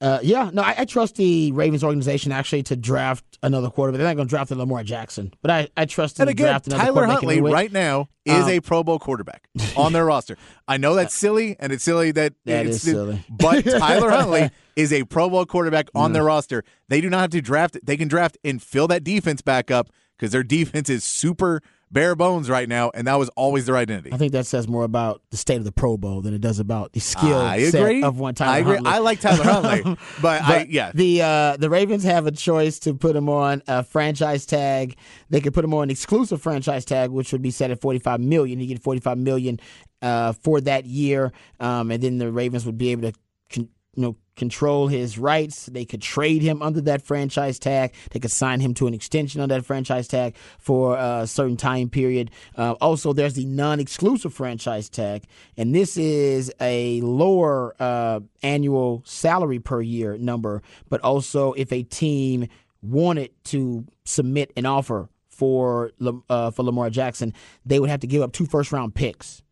[0.00, 3.98] Uh, yeah, no, I, I trust the Ravens organization actually to draft another quarterback.
[3.98, 6.40] They're not going to draft a Lamar Jackson, but I, I trust them And to
[6.40, 10.04] again, draft another Tyler Huntley right now is Um, a Pro Bowl quarterback on their
[10.04, 10.36] roster.
[10.68, 13.24] I know that's silly, and it's silly that That it's is silly.
[13.28, 16.62] But Tyler Huntley is a Pro Bowl quarterback on their roster.
[16.88, 17.76] They do not have to draft.
[17.82, 22.14] They can draft and fill that defense back up because their defense is super bare
[22.14, 24.12] bones right now, and that was always their identity.
[24.12, 26.58] I think that says more about the state of the Pro Bowl than it does
[26.58, 28.02] about the skill I set agree.
[28.02, 28.74] of one Tyler I agree.
[28.74, 28.92] Huntley.
[28.92, 30.92] I like Tyler Huntley, but, I But yeah.
[30.94, 34.96] the uh, the Ravens have a choice to put him on a franchise tag.
[35.30, 37.98] They could put him on an exclusive franchise tag, which would be set at forty
[37.98, 38.58] five million.
[38.60, 39.58] He get forty five million
[40.02, 43.18] uh, for that year, um, and then the Ravens would be able to.
[43.50, 45.66] Con- you know, control his rights.
[45.66, 47.92] They could trade him under that franchise tag.
[48.10, 51.90] They could sign him to an extension on that franchise tag for a certain time
[51.90, 52.30] period.
[52.56, 55.24] Uh, also, there's the non-exclusive franchise tag,
[55.56, 60.62] and this is a lower uh, annual salary per year number.
[60.88, 62.48] But also, if a team
[62.80, 65.92] wanted to submit an offer for
[66.30, 67.34] uh, for Lamar Jackson,
[67.66, 69.42] they would have to give up two first-round picks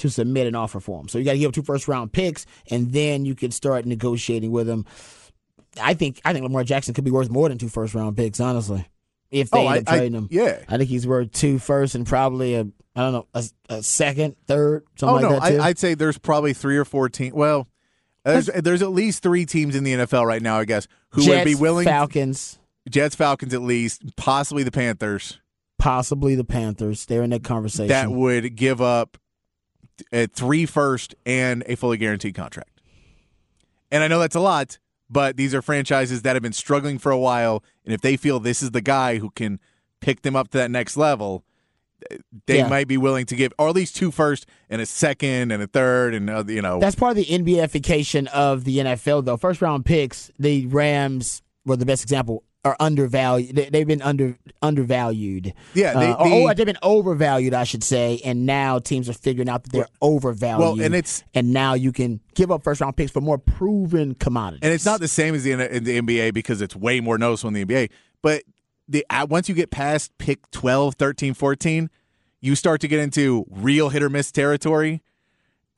[0.00, 1.08] to submit an offer for him.
[1.08, 3.86] So you got to give up two first round picks, and then you can start
[3.86, 4.84] negotiating with him.
[5.80, 8.40] I think I think Lamar Jackson could be worth more than two first round picks,
[8.40, 8.86] honestly.
[9.30, 10.58] If they Oh, end I- up I- trading him, yeah.
[10.68, 14.34] I think he's worth two first and probably a I don't know a, a second,
[14.48, 15.58] third, something Oh like no, that too.
[15.62, 17.32] I, I'd say there's probably three or four teams.
[17.34, 17.68] Well,
[18.24, 21.36] there's, there's at least three teams in the NFL right now, I guess, who Jets,
[21.38, 21.84] would be willing.
[21.86, 22.58] Falcons,
[22.90, 25.38] Jets, Falcons, at least, possibly the Panthers,
[25.78, 27.06] possibly the Panthers.
[27.06, 27.88] They're in that conversation.
[27.88, 29.16] that would give up
[30.12, 32.80] a three first and a fully guaranteed contract.
[33.90, 37.10] And I know that's a lot, but these are franchises that have been struggling for
[37.12, 39.58] a while, and if they feel this is the guy who can
[40.00, 41.44] pick them up to that next level,
[42.46, 42.68] they Yeah.
[42.68, 45.66] might be willing to give, or at least two first and a second and a
[45.66, 49.36] third, and uh, you know, That's part of the NBAification of the NFL, though.
[49.36, 52.44] First round picks, the Rams were the best example.
[52.62, 53.56] Are undervalued.
[53.56, 55.54] They- They've been under undervalued.
[55.74, 58.20] Yeah, they- Uh, or- the- or they've been overvalued, I should say.
[58.24, 60.60] And now teams are figuring out that they're overvalued.
[60.78, 64.14] Well, and it's- and now you can give up first round picks for more proven
[64.14, 64.60] commodities.
[64.62, 67.48] and it's not the same as the in the NBA because it's way more noticeable
[67.48, 67.88] in the NBA.
[68.22, 68.42] But
[68.88, 71.88] the uh, once you get past pick 12, 13, 14,
[72.42, 75.02] you start to get into real hit or miss territory.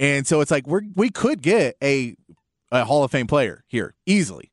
[0.01, 2.17] And so it's like we're we could get a
[2.73, 4.51] a Hall of Fame player here easily.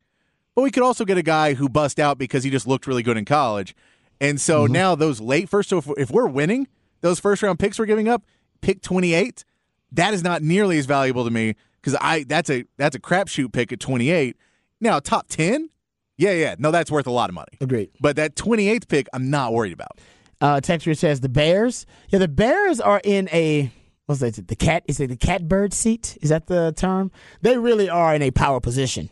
[0.59, 3.01] But we could also get a guy who bust out because he just looked really
[3.01, 3.73] good in college.
[4.19, 4.73] And so Mm-hmm.
[4.73, 6.67] now those late first so if, if we're winning,
[6.99, 8.23] those first round picks we're giving up,
[8.59, 9.45] pick 28,
[9.93, 13.53] that is not nearly as valuable to me cuz I that's a that's a crapshoot
[13.53, 14.35] pick at 28.
[14.81, 15.69] Now top 10?
[16.17, 16.55] Yeah, yeah.
[16.59, 17.53] No, that's worth a lot of money.
[17.61, 17.91] Agreed.
[18.01, 19.97] But that 28th pick I'm not worried about.
[20.41, 21.85] Uh, Texture says the Bears.
[22.09, 23.71] Yeah, the Bears are in a
[24.07, 24.45] what's that?
[24.45, 26.17] The cat is it the catbird seat?
[26.21, 27.11] Is that the term?
[27.43, 29.09] They really are in a power position.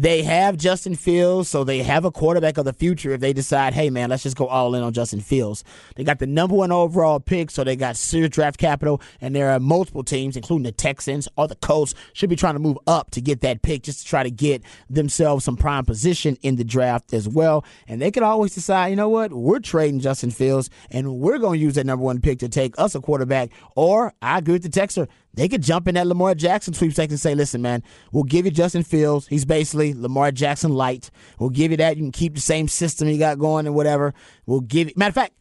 [0.00, 3.74] They have Justin Fields, so they have a quarterback of the future if they decide,
[3.74, 5.62] hey man, let's just go all in on Justin Fields.
[5.94, 9.50] They got the number one overall pick, so they got serious draft capital, and there
[9.50, 13.10] are multiple teams, including the Texans or the Colts, should be trying to move up
[13.10, 16.64] to get that pick just to try to get themselves some prime position in the
[16.64, 17.62] draft as well.
[17.86, 21.58] And they could always decide, you know what, we're trading Justin Fields and we're going
[21.58, 23.50] to use that number one pick to take us a quarterback.
[23.76, 25.08] Or I agree with the Texer.
[25.34, 28.50] They could jump in that Lamar Jackson sweepstakes and say, listen, man, we'll give you
[28.50, 29.28] Justin Fields.
[29.28, 31.10] He's basically Lamar Jackson light.
[31.38, 31.96] We'll give you that.
[31.96, 34.12] You can keep the same system you got going and whatever.
[34.46, 34.94] We'll give you.
[34.96, 35.34] Matter of fact,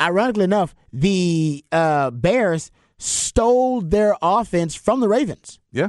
[0.00, 5.60] ironically enough, the uh, Bears stole their offense from the Ravens.
[5.70, 5.88] Yeah.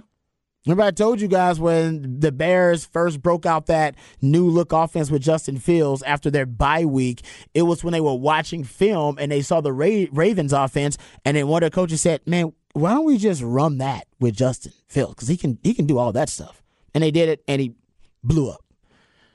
[0.66, 5.10] Remember, I told you guys when the Bears first broke out that new look offense
[5.10, 7.22] with Justin Fields after their bye week.
[7.54, 11.38] It was when they were watching film and they saw the Ra- Ravens offense, and
[11.38, 14.74] then one of the coaches said, "Man, why don't we just run that with Justin
[14.88, 15.16] Fields?
[15.16, 16.62] Because he can he can do all that stuff."
[16.94, 17.76] And they did it, and he
[18.24, 18.64] blew up.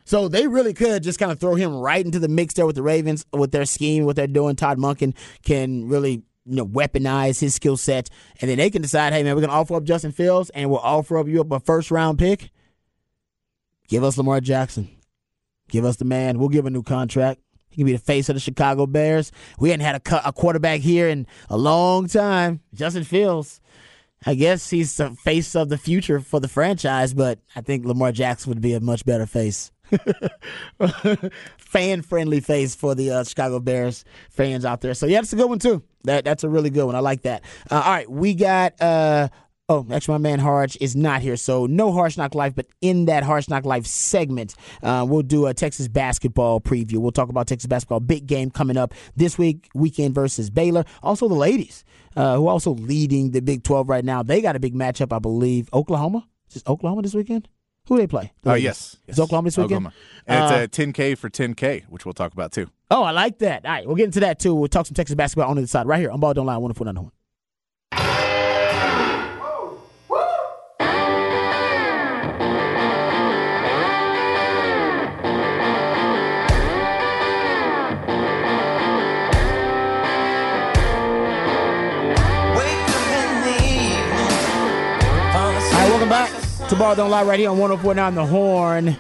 [0.05, 2.76] So they really could just kind of throw him right into the mix there with
[2.76, 4.57] the Ravens with their scheme, what they're doing.
[4.57, 8.09] Todd Monken can really you know weaponize his skill set,
[8.40, 10.81] and then they can decide, hey man, we're gonna offer up Justin Fields, and we'll
[10.81, 12.50] offer up you up a first round pick.
[13.88, 14.88] Give us Lamar Jackson.
[15.68, 16.38] Give us the man.
[16.38, 17.40] We'll give a new contract.
[17.72, 19.32] He can be the face of the Chicago Bears.
[19.58, 22.61] We hadn't had a, a quarterback here in a long time.
[22.74, 23.61] Justin Fields.
[24.24, 28.12] I guess he's the face of the future for the franchise, but I think Lamar
[28.12, 29.72] Jackson would be a much better face.
[31.58, 34.94] Fan friendly face for the uh, Chicago Bears fans out there.
[34.94, 35.82] So, yeah, that's a good one, too.
[36.04, 36.94] That That's a really good one.
[36.94, 37.42] I like that.
[37.70, 38.80] Uh, all right, we got.
[38.80, 39.28] Uh,
[39.72, 42.54] Oh, actually, my man Harsh is not here, so no Harsh Knock Life.
[42.54, 46.98] But in that Harsh Knock Life segment, uh, we'll do a Texas basketball preview.
[46.98, 50.85] We'll talk about Texas basketball big game coming up this week, weekend versus Baylor.
[51.02, 54.22] Also, the ladies uh, who are also leading the Big Twelve right now.
[54.22, 55.70] They got a big matchup, I believe.
[55.72, 57.48] Oklahoma is this Oklahoma this weekend.
[57.88, 58.30] Who they play?
[58.44, 59.87] Oh uh, yes, yes, it's Oklahoma this weekend.
[59.87, 59.94] Oklahoma.
[60.26, 62.68] And it's uh, uh, a 10K for 10K, which we'll talk about too.
[62.90, 63.64] Oh, I like that.
[63.64, 64.54] All right, we'll get into that too.
[64.54, 67.11] We'll talk some Texas basketball on the side right here on Ball Don't Lie, 104.9.
[86.72, 88.96] back to Ball Don't Lie right here on 1049 The Horn.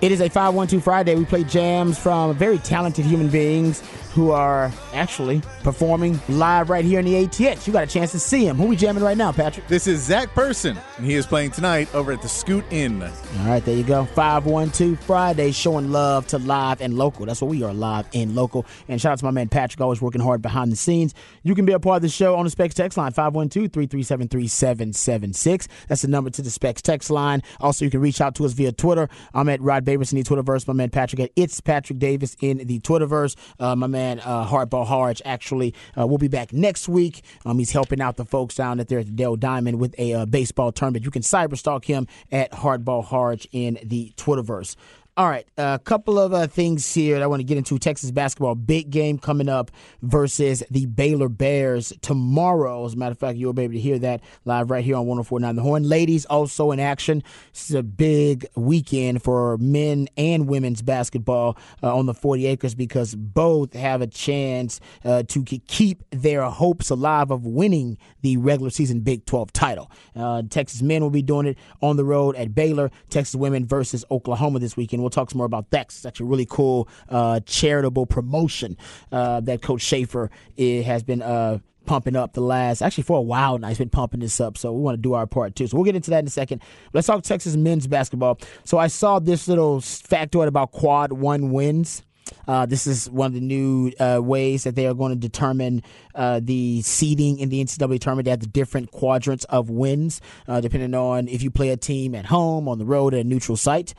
[0.00, 1.14] It is a 512 Friday.
[1.14, 3.82] We play jams from very talented human beings
[4.14, 7.66] who are actually performing live right here in the ATX.
[7.66, 8.56] You got a chance to see him.
[8.56, 9.66] Who we jamming right now, Patrick?
[9.68, 13.02] This is Zach Person, and he is playing tonight over at the Scoot Inn.
[13.02, 13.10] All
[13.46, 14.04] right, there you go.
[14.04, 17.26] 512 Friday, showing love to live and local.
[17.26, 18.66] That's what we are, live and local.
[18.88, 21.14] And shout out to my man Patrick, always working hard behind the scenes.
[21.42, 24.28] You can be a part of the show on the Specs text line, 512 337
[24.28, 25.68] 3776.
[25.88, 27.42] That's the number to the Specs text line.
[27.60, 29.08] Also, you can reach out to us via Twitter.
[29.34, 30.66] I'm at Rod Babers in the Twitterverse.
[30.66, 33.36] My man Patrick at It's Patrick Davis in the Twitterverse.
[33.58, 34.44] Uh, my man uh,
[34.80, 37.22] Hardball Harge actually uh, will be back next week.
[37.44, 40.14] Um, he's helping out the folks down at there at the Dell Diamond with a
[40.14, 41.04] uh, baseball tournament.
[41.04, 44.76] You can cyberstalk him at Hardball Harge in the Twitterverse.
[45.20, 47.78] All right, a couple of uh, things here that I want to get into.
[47.78, 52.86] Texas basketball, big game coming up versus the Baylor Bears tomorrow.
[52.86, 55.04] As a matter of fact, you'll be able to hear that live right here on
[55.04, 55.82] 1049 The Horn.
[55.82, 57.22] Ladies also in action.
[57.52, 62.74] This is a big weekend for men and women's basketball uh, on the 40 acres
[62.74, 68.70] because both have a chance uh, to keep their hopes alive of winning the regular
[68.70, 69.90] season Big 12 title.
[70.16, 72.90] Uh, Texas men will be doing it on the road at Baylor.
[73.10, 75.02] Texas women versus Oklahoma this weekend.
[75.02, 75.86] We'll we'll talk some more about that.
[75.86, 78.76] It's actually a really cool uh, charitable promotion
[79.10, 83.22] uh, that Coach Schaefer eh, has been uh, pumping up the last actually for a
[83.22, 83.68] while now.
[83.68, 85.66] He's been pumping this up, so we want to do our part too.
[85.66, 86.62] So we'll get into that in a second.
[86.92, 88.38] Let's talk Texas men's basketball.
[88.64, 92.02] So I saw this little factoid about quad one wins.
[92.46, 95.82] Uh, this is one of the new uh, ways that they are going to determine
[96.14, 98.24] uh, the seeding in the NCAA tournament.
[98.24, 102.14] They have the different quadrants of wins, uh, depending on if you play a team
[102.14, 103.94] at home, on the road, at a neutral site.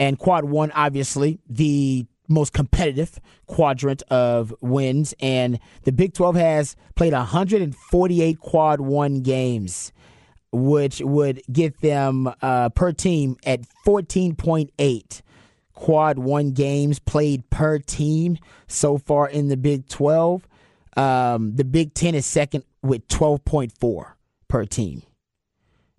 [0.00, 5.14] And quad one, obviously, the most competitive quadrant of wins.
[5.20, 9.92] And the Big 12 has played 148 quad one games,
[10.50, 15.22] which would get them uh, per team at 14.8
[15.74, 20.46] quad one games played per team so far in the Big 12.
[20.96, 24.12] Um, the Big 10 is second with 12.4
[24.48, 25.02] per team.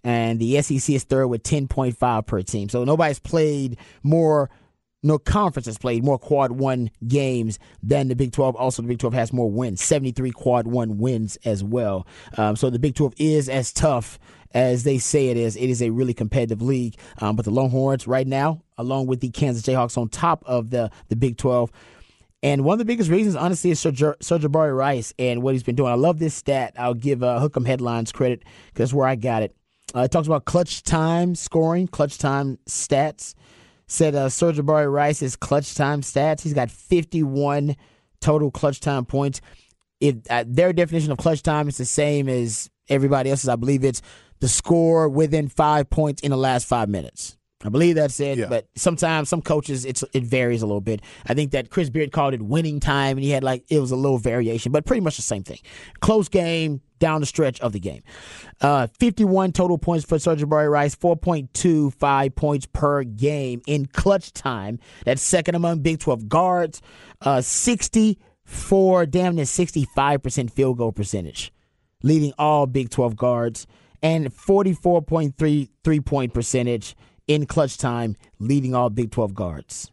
[0.03, 2.69] And the SEC is third with 10.5 per team.
[2.69, 4.49] So nobody's played more
[5.03, 8.55] no conference has played more quad one games than the Big 12.
[8.55, 12.05] Also, the Big 12 has more wins, 73 quad one wins as well.
[12.37, 14.19] Um, so the Big 12 is as tough
[14.53, 15.55] as they say it is.
[15.55, 16.97] It is a really competitive league.
[17.19, 20.91] Um, but the Longhorns, right now, along with the Kansas Jayhawks on top of the,
[21.09, 21.71] the Big 12,
[22.43, 25.91] and one of the biggest reasons, honestly, is Sir'Jabari Rice and what he's been doing.
[25.91, 26.73] I love this stat.
[26.75, 29.55] I'll give uh, Hook'em Headlines credit because where I got it.
[29.95, 33.33] Uh, it talks about clutch time scoring, clutch time stats
[33.91, 36.41] said uh, Sir'Jabari Rice's clutch time stats.
[36.41, 37.75] He's got 51
[38.21, 39.41] total clutch time points.
[39.99, 43.83] If uh, their definition of clutch time is the same as everybody else's, I believe
[43.83, 44.01] it's
[44.39, 47.37] the score within five points in the last five minutes.
[47.63, 48.37] I believe that's it.
[48.37, 48.47] Yeah.
[48.47, 51.01] But sometimes some coaches it's it varies a little bit.
[51.27, 53.91] I think that Chris Beard called it winning time, and he had like it was
[53.91, 55.59] a little variation, but pretty much the same thing.
[55.99, 58.01] Close game down the stretch of the game.
[58.61, 64.79] Uh, 51 total points for Sir'Jabari Rice, 4.25 points per game in clutch time.
[65.03, 66.81] That's second among Big 12 guards.
[67.19, 71.51] Uh, 64, damn near 65% field goal percentage,
[72.03, 73.65] leading all Big 12 guards,
[74.03, 76.95] and 44.3 three point percentage
[77.33, 79.91] in clutch time, leading all Big 12 guards.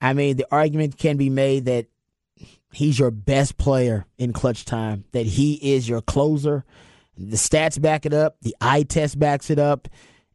[0.00, 1.86] I mean, the argument can be made that
[2.72, 6.64] he's your best player in clutch time, that he is your closer.
[7.16, 9.88] The stats back it up, the eye test backs it up.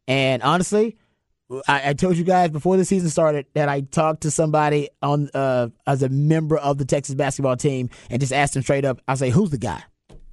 [0.06, 0.96] And honestly,
[1.66, 5.28] I, I, told you guys before the season started that I talked to somebody on
[5.32, 9.00] uh, as a member of the Texas basketball team and just asked him straight up.
[9.06, 9.82] I say, "Who's the guy?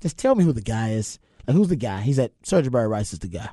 [0.02, 1.19] Just tell me who the guy is.
[1.48, 3.50] Like, who's the guy?" He said, "Sir'Jabari Rice is the guy."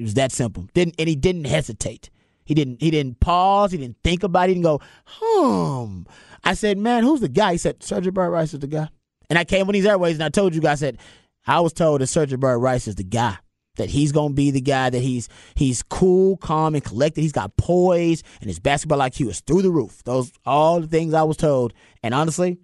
[0.00, 0.66] It was that simple.
[0.72, 2.08] Didn't and he didn't hesitate.
[2.46, 3.70] He didn't he didn't pause.
[3.70, 4.48] He didn't think about it.
[4.48, 6.04] He didn't go, hmm.
[6.42, 7.52] I said, man, who's the guy?
[7.52, 8.88] He said, Sir'Jabari Rice is the guy.
[9.28, 10.98] And I came on these airways and I told you guys, I said,
[11.46, 13.36] I was told that Sir'Jabari Rice is the guy.
[13.76, 14.88] That he's gonna be the guy.
[14.88, 17.20] That he's he's cool, calm, and collected.
[17.20, 20.02] He's got poise, and his basketball IQ is through the roof.
[20.04, 22.58] Those all the things I was told, and honestly,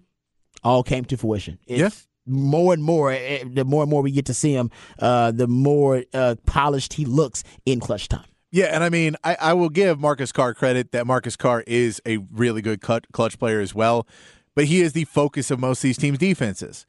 [0.63, 1.59] all came to fruition.
[1.67, 1.89] It's, yeah
[2.27, 5.31] more and more, eh, eh, the more and more we get to see him, uh,
[5.31, 8.25] the more uh, polished he looks in clutch time.
[8.51, 12.01] Yeah, and I mean, I, I, will give Marcus Carr credit that Marcus Carr is
[12.05, 14.07] a really good cut clutch player as well,
[14.55, 16.85] but he is the focus of most of these teams' defenses.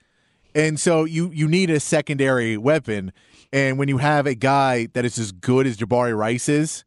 [0.55, 3.13] And so you you need a secondary weapon,
[3.53, 6.85] and when you have a guy that is as good as Jabari Rice is,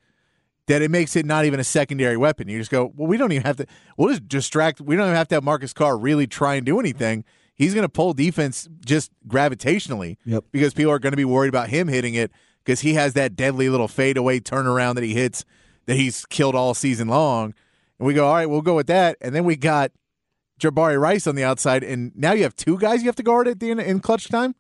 [0.68, 2.48] that it makes it not even a secondary weapon.
[2.48, 3.66] You just go, well, we don't even have to.
[3.98, 4.80] We'll just distract.
[4.80, 7.84] We don't even have to have Marcus Carr really try and do anything he's going
[7.84, 10.46] to pull defense just gravitationally yep.
[10.52, 12.32] because people are going to be worried about him hitting it
[12.64, 15.46] because he has that deadly little fadeaway turnaround that he hits
[15.86, 17.54] that he's killed all season long.
[18.00, 19.18] And we go, all right, we'll go with that.
[19.22, 19.92] And then we got
[20.60, 23.48] Jabari Rice on the outside, and now you have two guys you have to guard
[23.48, 24.56] at the end in clutch time.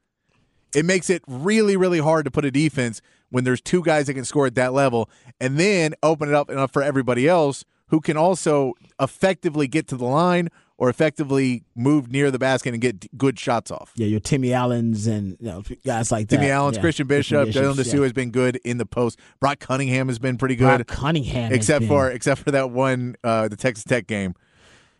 [0.75, 4.15] It makes it really, really hard to put a defense when there's two guys that
[4.15, 8.01] can score at that level, and then open it up enough for everybody else who
[8.01, 10.49] can also effectively get to the line
[10.81, 13.91] or effectively move near the basket and get good shots off.
[13.95, 16.37] Yeah, your Timmy Allens and you know, guys like that.
[16.37, 16.81] Timmy Allens, yeah.
[16.81, 18.01] Christian Bishop, Dylan Disu yeah.
[18.01, 19.19] has been good in the post.
[19.39, 20.83] Brock Cunningham has been pretty good.
[20.83, 21.87] Brock Cunningham, except been...
[21.87, 24.33] for except for that one, uh, the Texas Tech game.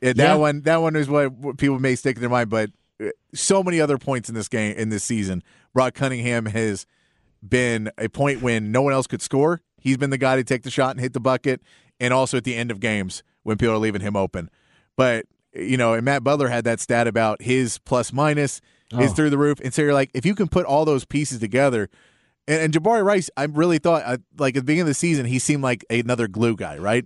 [0.01, 2.51] Yeah, that one, that one is what, what people may stick in their mind.
[2.51, 2.69] But
[3.03, 5.41] uh, so many other points in this game in this season,
[5.73, 6.85] Brock Cunningham has
[7.47, 9.63] been a point when no one else could score.
[9.79, 11.59] He's been the guy to take the shot and hit the bucket,
[11.99, 14.51] and also at the end of games when people are leaving him open.
[14.95, 19.13] But you know, and Matt Butler had that stat about his plus minus is oh.
[19.13, 19.59] through the roof.
[19.63, 21.89] And so you're like, if you can put all those pieces together,
[22.47, 25.25] and, and Jabari Rice, I really thought, uh, like at the beginning of the season,
[25.25, 27.05] he seemed like another glue guy, right?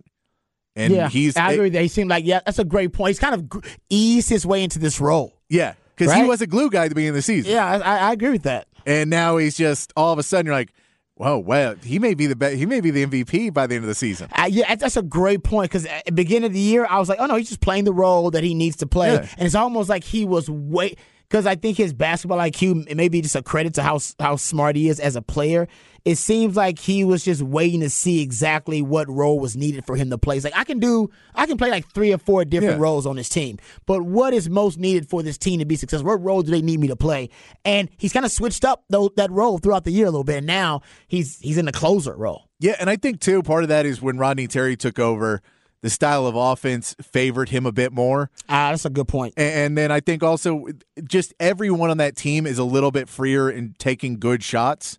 [0.76, 1.68] And yeah, he's I agree.
[1.68, 3.12] It, he seemed like yeah, that's a great point.
[3.12, 5.34] He's kind of eased his way into this role.
[5.50, 6.24] Yeah, because right?
[6.24, 7.52] he was a glue guy at the beginning of the season.
[7.52, 8.68] Yeah, I, I agree with that.
[8.86, 10.74] And now he's just all of a sudden you're like,
[11.18, 13.86] Whoa, well, he may be the be- he may be the MVP by the end
[13.86, 14.28] of the season.
[14.34, 17.08] Uh, yeah, that's a great point because at the beginning of the year, I was
[17.08, 19.28] like, oh no, he's just playing the role that he needs to play, Yeah.
[19.38, 21.00] and it's almost like he was wait
[21.30, 24.36] because I think his basketball IQ it may be just a credit to how how
[24.36, 25.68] smart he is as a player.
[26.06, 29.96] It seems like he was just waiting to see exactly what role was needed for
[29.96, 30.36] him to play.
[30.36, 32.84] It's like I can do, I can play like three or four different Yeah.
[32.84, 33.58] roles on this team,
[33.88, 36.08] but what is most needed for this team to be successful?
[36.08, 37.30] What role do they need me to play?
[37.64, 40.38] And he's kind of switched up though that role throughout the year a little bit.
[40.38, 42.44] And now he's he's in the closer role.
[42.60, 45.42] Yeah, and I think too part of that is when Rodney Terry took over,
[45.86, 48.32] the style of offense favored him a bit more.
[48.50, 49.36] Ah, that's a good point.
[49.38, 50.66] And, then I think also
[51.04, 54.98] just everyone on that team is a little bit freer in taking good shots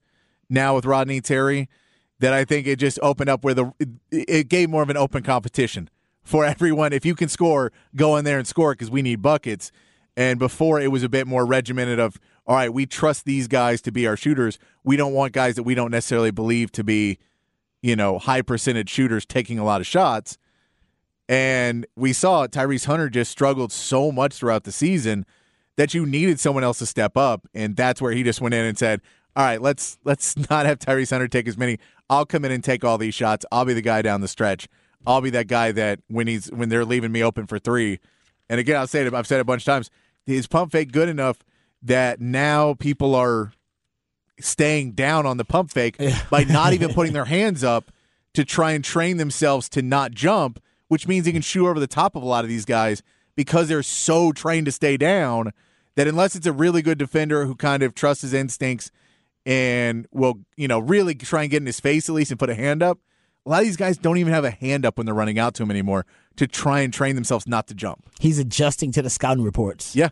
[0.48, 1.68] now with Rodney Terry.
[2.20, 4.96] That I think it just opened up where the it, it gave more of an
[4.96, 5.90] open competition
[6.22, 6.92] for everyone.
[6.92, 9.72] If you can score, go in there and score because we need buckets.
[10.16, 13.82] And before it was a bit more regimented of all right, we trust these guys
[13.82, 14.56] to be our shooters.
[14.84, 17.18] We don't want guys that we don't necessarily believe to be,
[17.82, 20.38] you know, high percentage shooters taking a lot of shots.
[21.28, 25.26] And we saw Tyrese Hunter just struggled so much throughout the season
[25.76, 28.64] that you needed someone else to step up, and that's where he just went in
[28.64, 29.00] and said,
[29.34, 31.78] "All right, let's let's not have Tyrese Hunter take as many.
[32.08, 33.44] I'll come in and take all these shots.
[33.50, 34.68] I'll be the guy down the stretch.
[35.06, 38.00] I'll be that guy that when he's when they're leaving me open for three.
[38.48, 39.12] And again, I'll say it.
[39.12, 39.90] I've said it a bunch of times.
[40.24, 41.38] His pump fake good enough
[41.82, 43.52] that now people are
[44.40, 45.96] staying down on the pump fake
[46.30, 47.90] by not even putting their hands up
[48.34, 51.86] to try and train themselves to not jump, which means he can shoot over the
[51.86, 53.02] top of a lot of these guys
[53.34, 55.52] because they're so trained to stay down
[55.94, 58.90] that unless it's a really good defender who kind of trusts his instincts
[59.44, 62.50] and will, you know, really try and get in his face at least and put
[62.50, 62.98] a hand up,
[63.44, 65.54] a lot of these guys don't even have a hand up when they're running out
[65.54, 66.04] to him anymore
[66.36, 68.04] to try and train themselves not to jump.
[68.18, 69.94] He's adjusting to the scouting reports.
[69.94, 70.08] Yeah.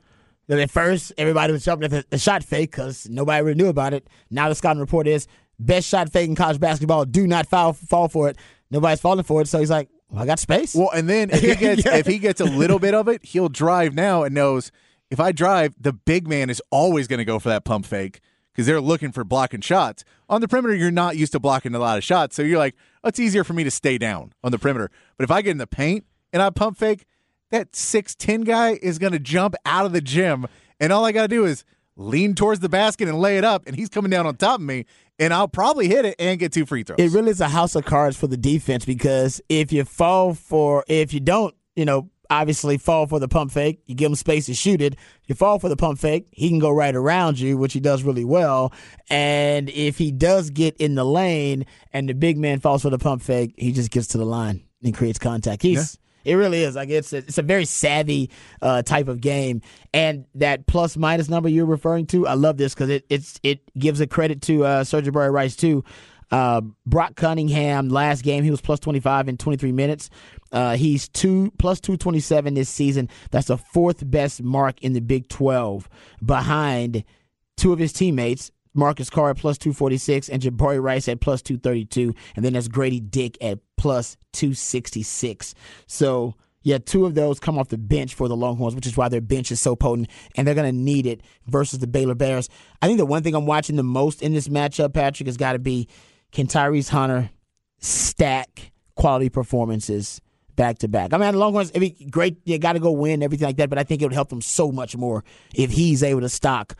[0.47, 3.68] Then At first, everybody was jumping at the, the shot fake because nobody really knew
[3.68, 4.07] about it.
[4.31, 5.27] Now the scouting report is
[5.59, 7.05] best shot fake in college basketball.
[7.07, 8.37] Do not foul, fall for it.
[8.70, 9.49] Nobody's falling for it.
[9.49, 10.75] So he's like, well, I got space.
[10.75, 11.97] Well, and then if he gets Yeah.
[11.97, 14.71] if he gets a little bit of it, he'll drive now and knows
[15.11, 18.21] if I drive, the big man is always going to go for that pump fake
[18.53, 20.05] because they're looking for blocking shots.
[20.29, 22.75] On the perimeter, you're not used to blocking a lot of shots, so you're like,
[23.05, 24.91] oh, it's easier for me to stay down on the perimeter.
[25.17, 27.05] But if I get in the paint and I pump fake,
[27.51, 30.47] that six ten guy is going to jump out of the gym,
[30.81, 31.65] and all I got to do is
[31.97, 34.66] lean towards the basket and lay it up, and he's coming down on top of
[34.66, 34.84] me,
[35.18, 36.99] and I'll probably hit it and get two free throws.
[36.99, 40.84] it really is a house of cards for the defense because if you fall for,
[40.88, 44.47] if you don't, you know, obviously fall for the pump fake, you give him space
[44.47, 44.97] to shoot it.
[45.26, 48.03] You fall for the pump fake, he can go right around you, which he does
[48.03, 48.72] really well.
[49.09, 52.99] And if he does get in the lane and the big man falls for the
[52.99, 55.62] pump fake, he just gets to the line and creates contact.
[55.62, 56.75] He's It really is.
[56.77, 58.31] Like it's a, it's a very savvy
[58.62, 59.62] uh, type of game,
[59.93, 63.61] and that plus minus number you're referring to, I love this because it it's it
[63.79, 65.85] gives a credit to uh, Sir'Jabari Rice too.
[66.31, 70.11] Uh, Brock Cunningham last game he was plus 25 in 23 minutes.
[70.51, 73.09] Uh, he's two plus 227 this season.
[73.31, 75.89] That's the fourth best mark in the Big 12,
[76.25, 77.05] behind
[77.57, 78.51] two of his teammates.
[78.75, 82.14] Marcus Carr at plus 246 and Jabari Rice at plus 232.
[82.37, 85.55] And then there's Grady Dick at plus 266.
[85.87, 89.09] So, yeah, two of those come off the bench for the Longhorns, which is why
[89.09, 92.49] their bench is so potent, and they're going to need it versus the Baylor Bears.
[92.83, 95.53] I think the one thing I'm watching the most in this matchup, Patrick, has got
[95.53, 95.89] to be
[96.33, 97.31] can Tyrese Hunter
[97.79, 100.20] stack quality performances
[100.57, 101.12] back to back?
[101.12, 103.68] I mean, the Longhorns, it'd be great, you got to go win, everything like that,
[103.68, 105.22] but I think it would help them so much more
[105.55, 106.77] if he's able to stock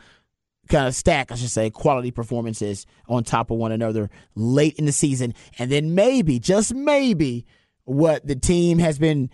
[0.67, 4.85] kind of stack, I should say, quality performances on top of one another late in
[4.85, 5.33] the season.
[5.59, 7.45] And then maybe, just maybe,
[7.85, 9.29] what the team has been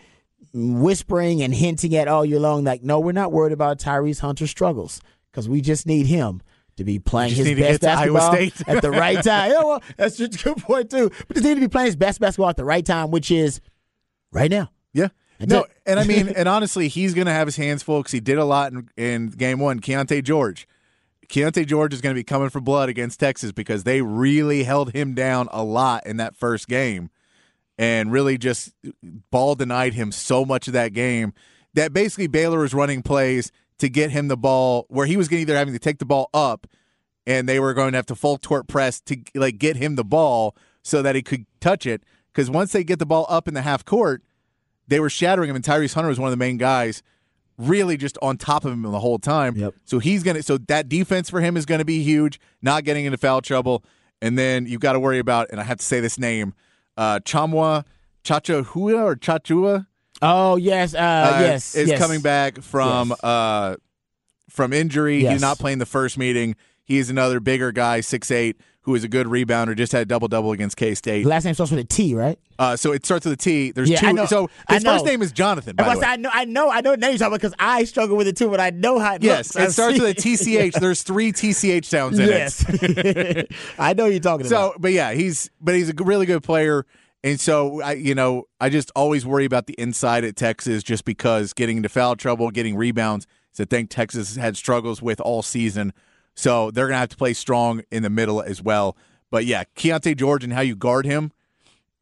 [0.54, 4.50] whispering and hinting at all year long like, no, we're not worried about Tyrese Hunter's
[4.50, 5.02] struggles
[5.32, 6.42] because we just need him.
[6.78, 8.34] To be playing his best basketball
[8.66, 9.52] at the right time.
[9.52, 11.12] Yeah, well, that's just a good point too.
[11.28, 13.60] But just need to be playing his best basketball at the right time, which is
[14.32, 14.72] right now.
[14.94, 15.10] Yeah.
[15.38, 18.14] That's no, and I mean, and honestly, he's going to have his hands full because
[18.14, 19.80] he did a lot in, in game one.
[19.80, 20.68] Keyonte George.
[21.32, 24.92] Keyonte George is going to be coming for blood against Texas because they really held
[24.92, 27.10] him down a lot in that first game
[27.78, 28.74] and really just
[29.32, 31.34] ball denied him so much of that game
[31.74, 35.56] that basically Baylor was running plays to get him the ball where he was either
[35.56, 36.68] having to take the ball up
[37.26, 40.04] and they were going to have to full court press to like get him the
[40.04, 40.54] ball
[40.84, 42.04] so that he could touch it.
[42.34, 44.22] Because once they get the ball up in the half court
[44.92, 47.02] they were shattering him, and Tyrese Hunter was one of the main guys,
[47.62, 49.56] really just on top of him the whole time.
[49.56, 49.76] Yep.
[49.86, 50.44] So he's gonna.
[50.44, 52.40] So that defense for him is going to be huge.
[52.62, 53.84] Not getting into foul trouble,
[54.22, 55.48] and then you've got to worry about.
[55.52, 56.54] And I have to say this name,
[56.98, 57.86] uh, Chamwa
[58.24, 59.88] Chachahua or Chachua.
[60.22, 62.00] Oh yes, uh, uh, yes, is yes.
[62.00, 63.24] coming back from Yes.
[63.24, 63.76] uh,
[64.50, 65.24] from injury.
[65.24, 65.34] Yes.
[65.34, 66.56] He's not playing the first meeting.
[66.84, 69.76] He is another bigger guy, six eight, who is a good rebounder.
[69.76, 71.26] Just had a double double against K State.
[71.26, 72.38] Last name starts with a T, right?
[72.58, 73.72] Uh, so it starts with a T.
[73.72, 74.08] There's Yeah, two.
[74.08, 74.26] I know.
[74.26, 75.76] So his first name is Jonathan.
[75.76, 76.06] By I, the way.
[76.06, 78.50] I know, I know, I know name you're talking because I struggle with it too,
[78.50, 79.70] but I know how it Yes, looks.
[79.70, 80.74] it starts with a TCH.
[80.80, 82.30] There's three TCH sounds in it.
[82.30, 83.46] Yes,
[83.80, 84.74] I know you're talking about.
[84.74, 86.86] So, but yeah, he's but he's a really good player,
[87.24, 91.06] and so I, you know, I just always worry about the inside at Texas, just
[91.06, 93.28] because getting into foul trouble, getting rebounds.
[93.54, 95.92] Is a thing Texas has had struggles with all season,
[96.36, 98.98] so they're gonna have to play strong in the middle as well.
[99.30, 101.32] But yeah, Keyonte George and how you guard him,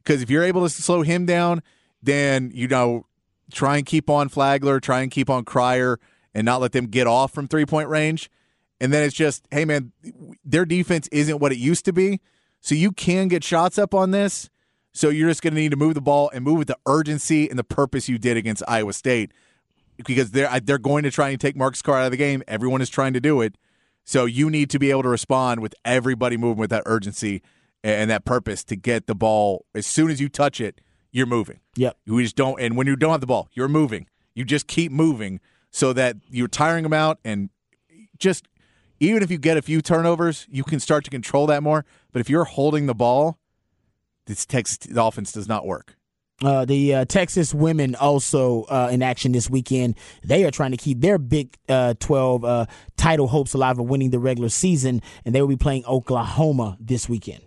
[0.03, 1.61] because if you're able to slow him down,
[2.01, 3.05] then you know,
[3.51, 5.99] try and keep on Flagler, try and keep on Cryer,
[6.33, 8.29] and not let them get off from three point range.
[8.81, 9.91] And then it's just, hey man,
[10.45, 12.21] their defense isn't what it used to be.
[12.61, 14.49] So you can get shots up on this.
[14.91, 17.49] So you're just going to need to move the ball and move with the urgency
[17.49, 19.31] and the purpose you did against Iowa State,
[20.05, 22.41] because they're they're going to try and take Marcus Carr out of the game.
[22.47, 23.55] Everyone is trying to do it.
[24.09, 27.43] So you need to be able to respond with everybody moving with that urgency
[27.83, 30.81] and that purpose to get the ball as soon as you touch it.
[31.11, 31.59] You're moving.
[31.75, 31.95] Yep.
[32.07, 32.59] We just don't.
[32.59, 34.07] And when you don't have the ball, you're moving.
[34.33, 35.39] You just keep moving
[35.69, 37.51] so that you're tiring them out and
[38.17, 38.47] just
[38.99, 41.85] even if you get a few turnovers, you can start to control that more.
[42.11, 43.37] But if you're holding the ball,
[44.25, 45.98] this Texas offense does not work.
[46.43, 49.95] Uh, the uh, Texas women also uh, in action this weekend.
[50.23, 52.65] They are trying to keep their Big uh, 12 uh,
[52.95, 57.09] title hopes alive of winning the regular season, and they will be playing Oklahoma this
[57.09, 57.41] weekend.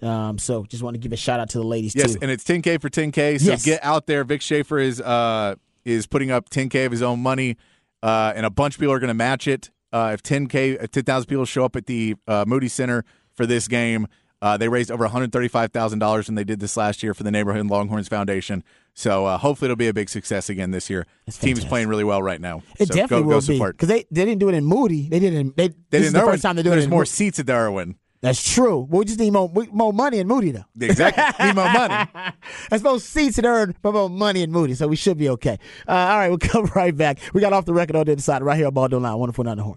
[0.00, 2.18] Um, so just want to give a shout out to the ladies Yes, too.
[2.22, 3.40] and it's 10k for 10k.
[3.40, 3.64] So Yes.
[3.64, 4.22] get out there.
[4.24, 7.56] Vic Schaefer is uh is putting up 10k of his own money,
[8.02, 9.70] uh, and a bunch of people are going to match it.
[9.92, 13.66] Uh, if 10k, if 10,000 people show up at the uh, Moody Center for this
[13.68, 14.06] game,
[14.40, 17.30] uh, they raised over 135 thousand dollars, and they did this last year for the
[17.30, 18.62] Neighborhood Longhorns Foundation.
[18.94, 21.06] So uh, hopefully it'll be a big success again this year.
[21.26, 22.62] That's Team is playing really well right now.
[22.80, 25.08] it so definitely go, will go be because they, they didn't do it in Moody.
[25.08, 25.38] They did it.
[25.38, 26.86] In, they, They this didn't the first time they're doing There's it.
[26.86, 27.10] in more Moody.
[27.10, 27.96] seats at the Erwin.
[28.20, 28.88] That's true.
[28.90, 30.64] We just need more more money in Moody though.
[30.80, 31.46] Exactly.
[31.46, 32.10] Need more money.
[32.70, 35.58] That's more seats in Earn, but more money in Moody, so we should be okay.
[35.86, 37.20] Uh, all right, we'll come right back.
[37.32, 39.14] We got off the record on the other side, right here on Ball Don't Lie.
[39.14, 39.76] Wonderful on the horn.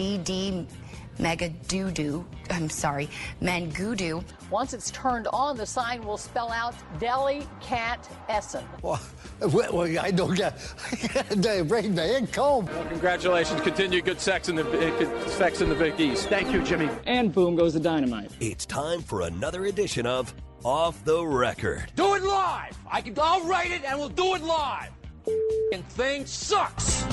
[0.00, 0.66] DD
[1.18, 2.24] Mega Doo Doo.
[2.48, 3.10] I'm sorry,
[3.42, 4.24] Mangudu.
[4.50, 8.64] Once it's turned on, the sign will spell out Deli Cat Essen.
[8.80, 9.00] Well,
[9.40, 10.58] well, I don't get.
[11.28, 12.66] they bring the income.
[12.88, 13.60] Congratulations.
[13.60, 16.28] Continue good sex in the uh, sex in the Big East.
[16.28, 16.88] Thank you, Jimmy.
[17.06, 18.30] And boom goes the dynamite.
[18.40, 20.32] It's time for another edition of
[20.64, 21.92] Off the Record.
[21.94, 22.78] Do it live.
[22.90, 23.14] I can.
[23.20, 24.92] I'll write it, and we'll do it live.
[25.72, 27.04] And thing sucks.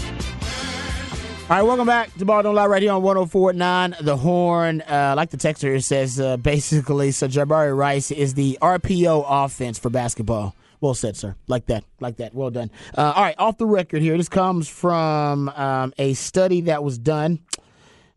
[1.50, 4.82] All right, welcome back to Ball Don't Lie right here on 1049 The Horn.
[4.82, 9.80] Uh, like the texter here says, uh, basically, so Jabari Rice is the RPO offense
[9.80, 10.54] for basketball.
[10.82, 11.38] Well said, sir.
[11.48, 11.86] Like that.
[12.02, 12.36] Like that.
[12.36, 12.70] Well done.
[12.98, 14.18] Uh, all right, off the record here.
[14.18, 17.40] This comes from um, a study that was done.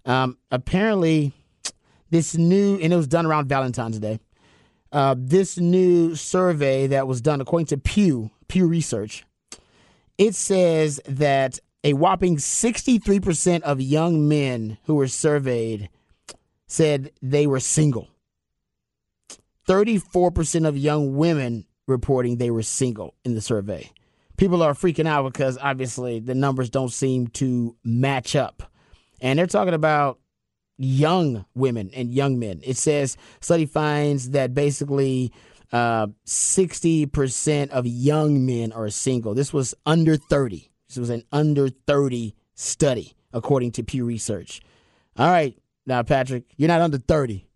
[0.04, 1.32] Um, apparently,
[2.10, 4.18] this new, and it was done around Valentine's Day.
[4.90, 9.24] Uh, this new survey that was done according to Pew, Pew Research,
[10.18, 15.88] it says that a whopping 63% of young men who were surveyed
[16.66, 18.08] said they were single.
[19.68, 23.90] 34% of young women reporting they were single in the survey.
[24.36, 28.62] People are freaking out because obviously the numbers don't seem to match up.
[29.20, 30.18] And they're talking about
[30.78, 32.60] young women and young men.
[32.64, 35.32] It says study finds that basically
[35.72, 39.34] uh, 60% of young men are single.
[39.34, 40.69] This was under 30.
[40.90, 44.60] This was an under 30 study, according to Pew Research.
[45.16, 47.46] All right, now, Patrick, you're not under 30.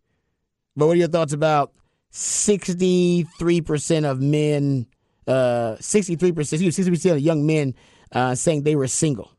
[0.76, 1.72] But what are your thoughts about
[2.12, 4.87] 63% of men,
[5.26, 7.74] uh, 63%, excuse me, 60% of young men
[8.12, 9.32] uh, saying they were single?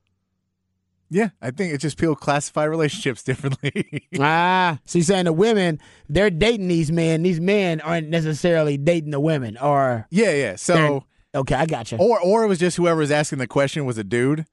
[1.10, 4.10] Yeah, I think it's just people classify relationships differently.
[4.20, 5.80] ah, so you're saying the women,
[6.10, 7.24] they're dating these men.
[7.24, 10.58] These men aren't necessarily dating the women, or yeah, yeah.
[10.58, 11.06] So
[11.36, 11.98] okay, I got you.
[12.00, 14.46] Or or it was just whoever was asking the question was a dude.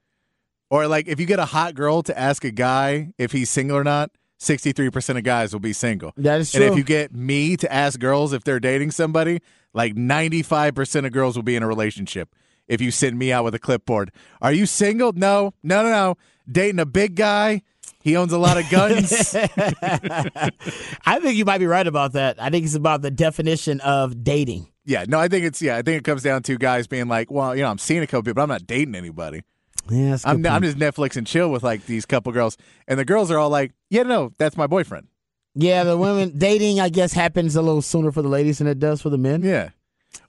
[0.70, 3.76] Or like if you get a hot girl to ask a guy if he's single
[3.76, 6.12] or not, sixty three percent of guys will be single.
[6.16, 6.62] That is true.
[6.64, 9.41] And if you get me to ask girls if they're dating somebody,
[9.74, 12.35] like ninety five percent of girls will be in a relationship.
[12.68, 14.11] if you send me out with a clipboard.
[14.41, 15.12] Are you single?
[15.12, 16.14] No, no, no, no.
[16.51, 17.62] Dating a big guy.
[18.01, 19.12] He owns a lot of guns.
[19.37, 22.41] I think you might be right about that.
[22.43, 24.68] I think it's about the definition of dating.
[24.85, 25.76] Yeah, no, I think it's yeah.
[25.76, 28.07] I think it comes down to guys being like, well, you know, I'm seeing a
[28.07, 29.43] couple people, but I'm not dating anybody.
[29.91, 32.57] Yeah, I'm I'm just Netflix and chill with like these couple girls,
[32.87, 35.09] and the girls are all like, yeah, no, that's my boyfriend.
[35.55, 38.78] yeah, the women dating, I guess, happens a little sooner for the ladies than it
[38.78, 39.43] does for the men.
[39.43, 39.70] Yeah.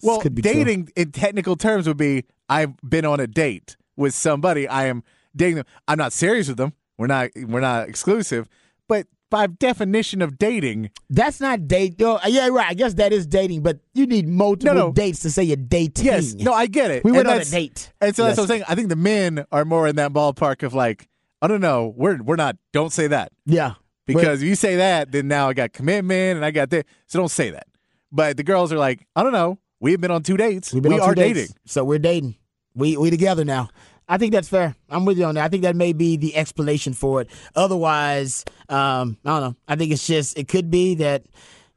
[0.01, 0.53] Well, could be true.
[0.53, 4.67] dating in technical terms would be I've been on a date with somebody.
[4.67, 5.03] I am
[5.35, 5.65] dating them.
[5.87, 6.73] I'm not serious with them.
[6.97, 8.47] We're not we're not exclusive.
[8.87, 11.95] But by definition of dating, That's not date.
[12.01, 12.69] Oh, yeah, right.
[12.69, 14.93] I guess that is dating, but you need multiple No, no.
[14.93, 16.05] dates to say you're dating.
[16.05, 17.03] yes, no, I get it.
[17.03, 17.91] We And went on a date.
[17.99, 18.63] And so that's what I'm saying.
[18.69, 21.09] I think the men are more in that ballpark of like,
[21.41, 22.57] I don't know, we're we're not.
[22.73, 23.73] Don't say that Yeah.
[24.05, 26.83] because if you say that, then now I got commitment and I got this.
[27.07, 27.65] So don't say that.
[28.11, 29.57] But the girls are like, I don't know.
[29.79, 30.71] We've been on two dates.
[30.73, 31.55] We've been we on two are dates, dating.
[31.65, 32.35] So we're dating.
[32.75, 33.69] We we together now.
[34.07, 34.75] I think that's fair.
[34.89, 35.45] I'm with you on that.
[35.45, 37.29] I think that may be the explanation for it.
[37.55, 39.55] Otherwise, um, I don't know.
[39.67, 41.25] I think it's just it could be that,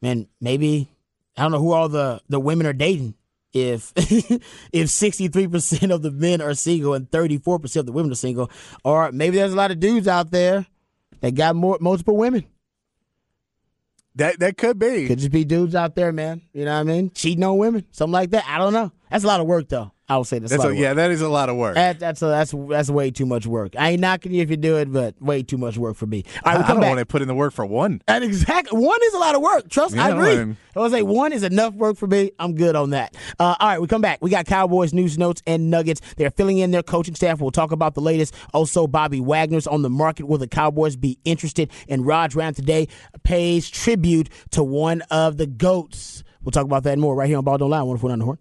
[0.03, 0.27] man.
[0.41, 0.89] Maybe
[1.37, 3.15] I don't know who all the the women are dating.
[3.53, 3.93] If
[4.73, 8.17] if 63 percent of the men are single and 34 percent of the women are
[8.17, 8.51] single,
[8.85, 10.67] or maybe there's a lot of dudes out there
[11.21, 12.45] that got more multiple women.
[14.17, 15.07] That that could be.
[15.07, 16.43] Could just be dudes out there, man.
[16.53, 17.11] You know what I mean?
[17.11, 18.45] Cheating on women, something like that.
[18.49, 18.91] I don't know.
[19.11, 19.93] That's a lot of work, though.
[20.09, 20.83] I would say that's, That's a a, lot of work.
[20.85, 21.75] yeah, that is a lot of work.
[21.75, 23.75] That, that's a, that's that's way too much work.
[23.77, 26.23] I ain't knocking you if you do it, but way too much work for me.
[26.45, 26.89] All right, I don't back.
[26.91, 28.01] want to put in the work for one.
[28.07, 29.69] And exactly, one is a lot of work.
[29.69, 30.57] Trust, I Yeah, agree.
[30.77, 32.31] I was say one is enough work for me.
[32.39, 33.17] I'm good on that.
[33.41, 34.19] Uh, all right, we come back.
[34.23, 36.01] We got Cowboys news notes and nuggets.
[36.17, 37.41] They're filling in their coaching staff.
[37.41, 38.33] We'll talk about the latest.
[38.55, 40.29] Also, Bobby Wagner's on the market.
[40.29, 41.73] Will the Cowboys be interested?
[41.89, 42.87] And Raj Round today
[43.25, 46.23] pays tribute to one of the goats.
[46.45, 47.83] We'll talk about that and more right here on Ball Don't Lie.
[47.83, 48.39] Wonderful on the horn.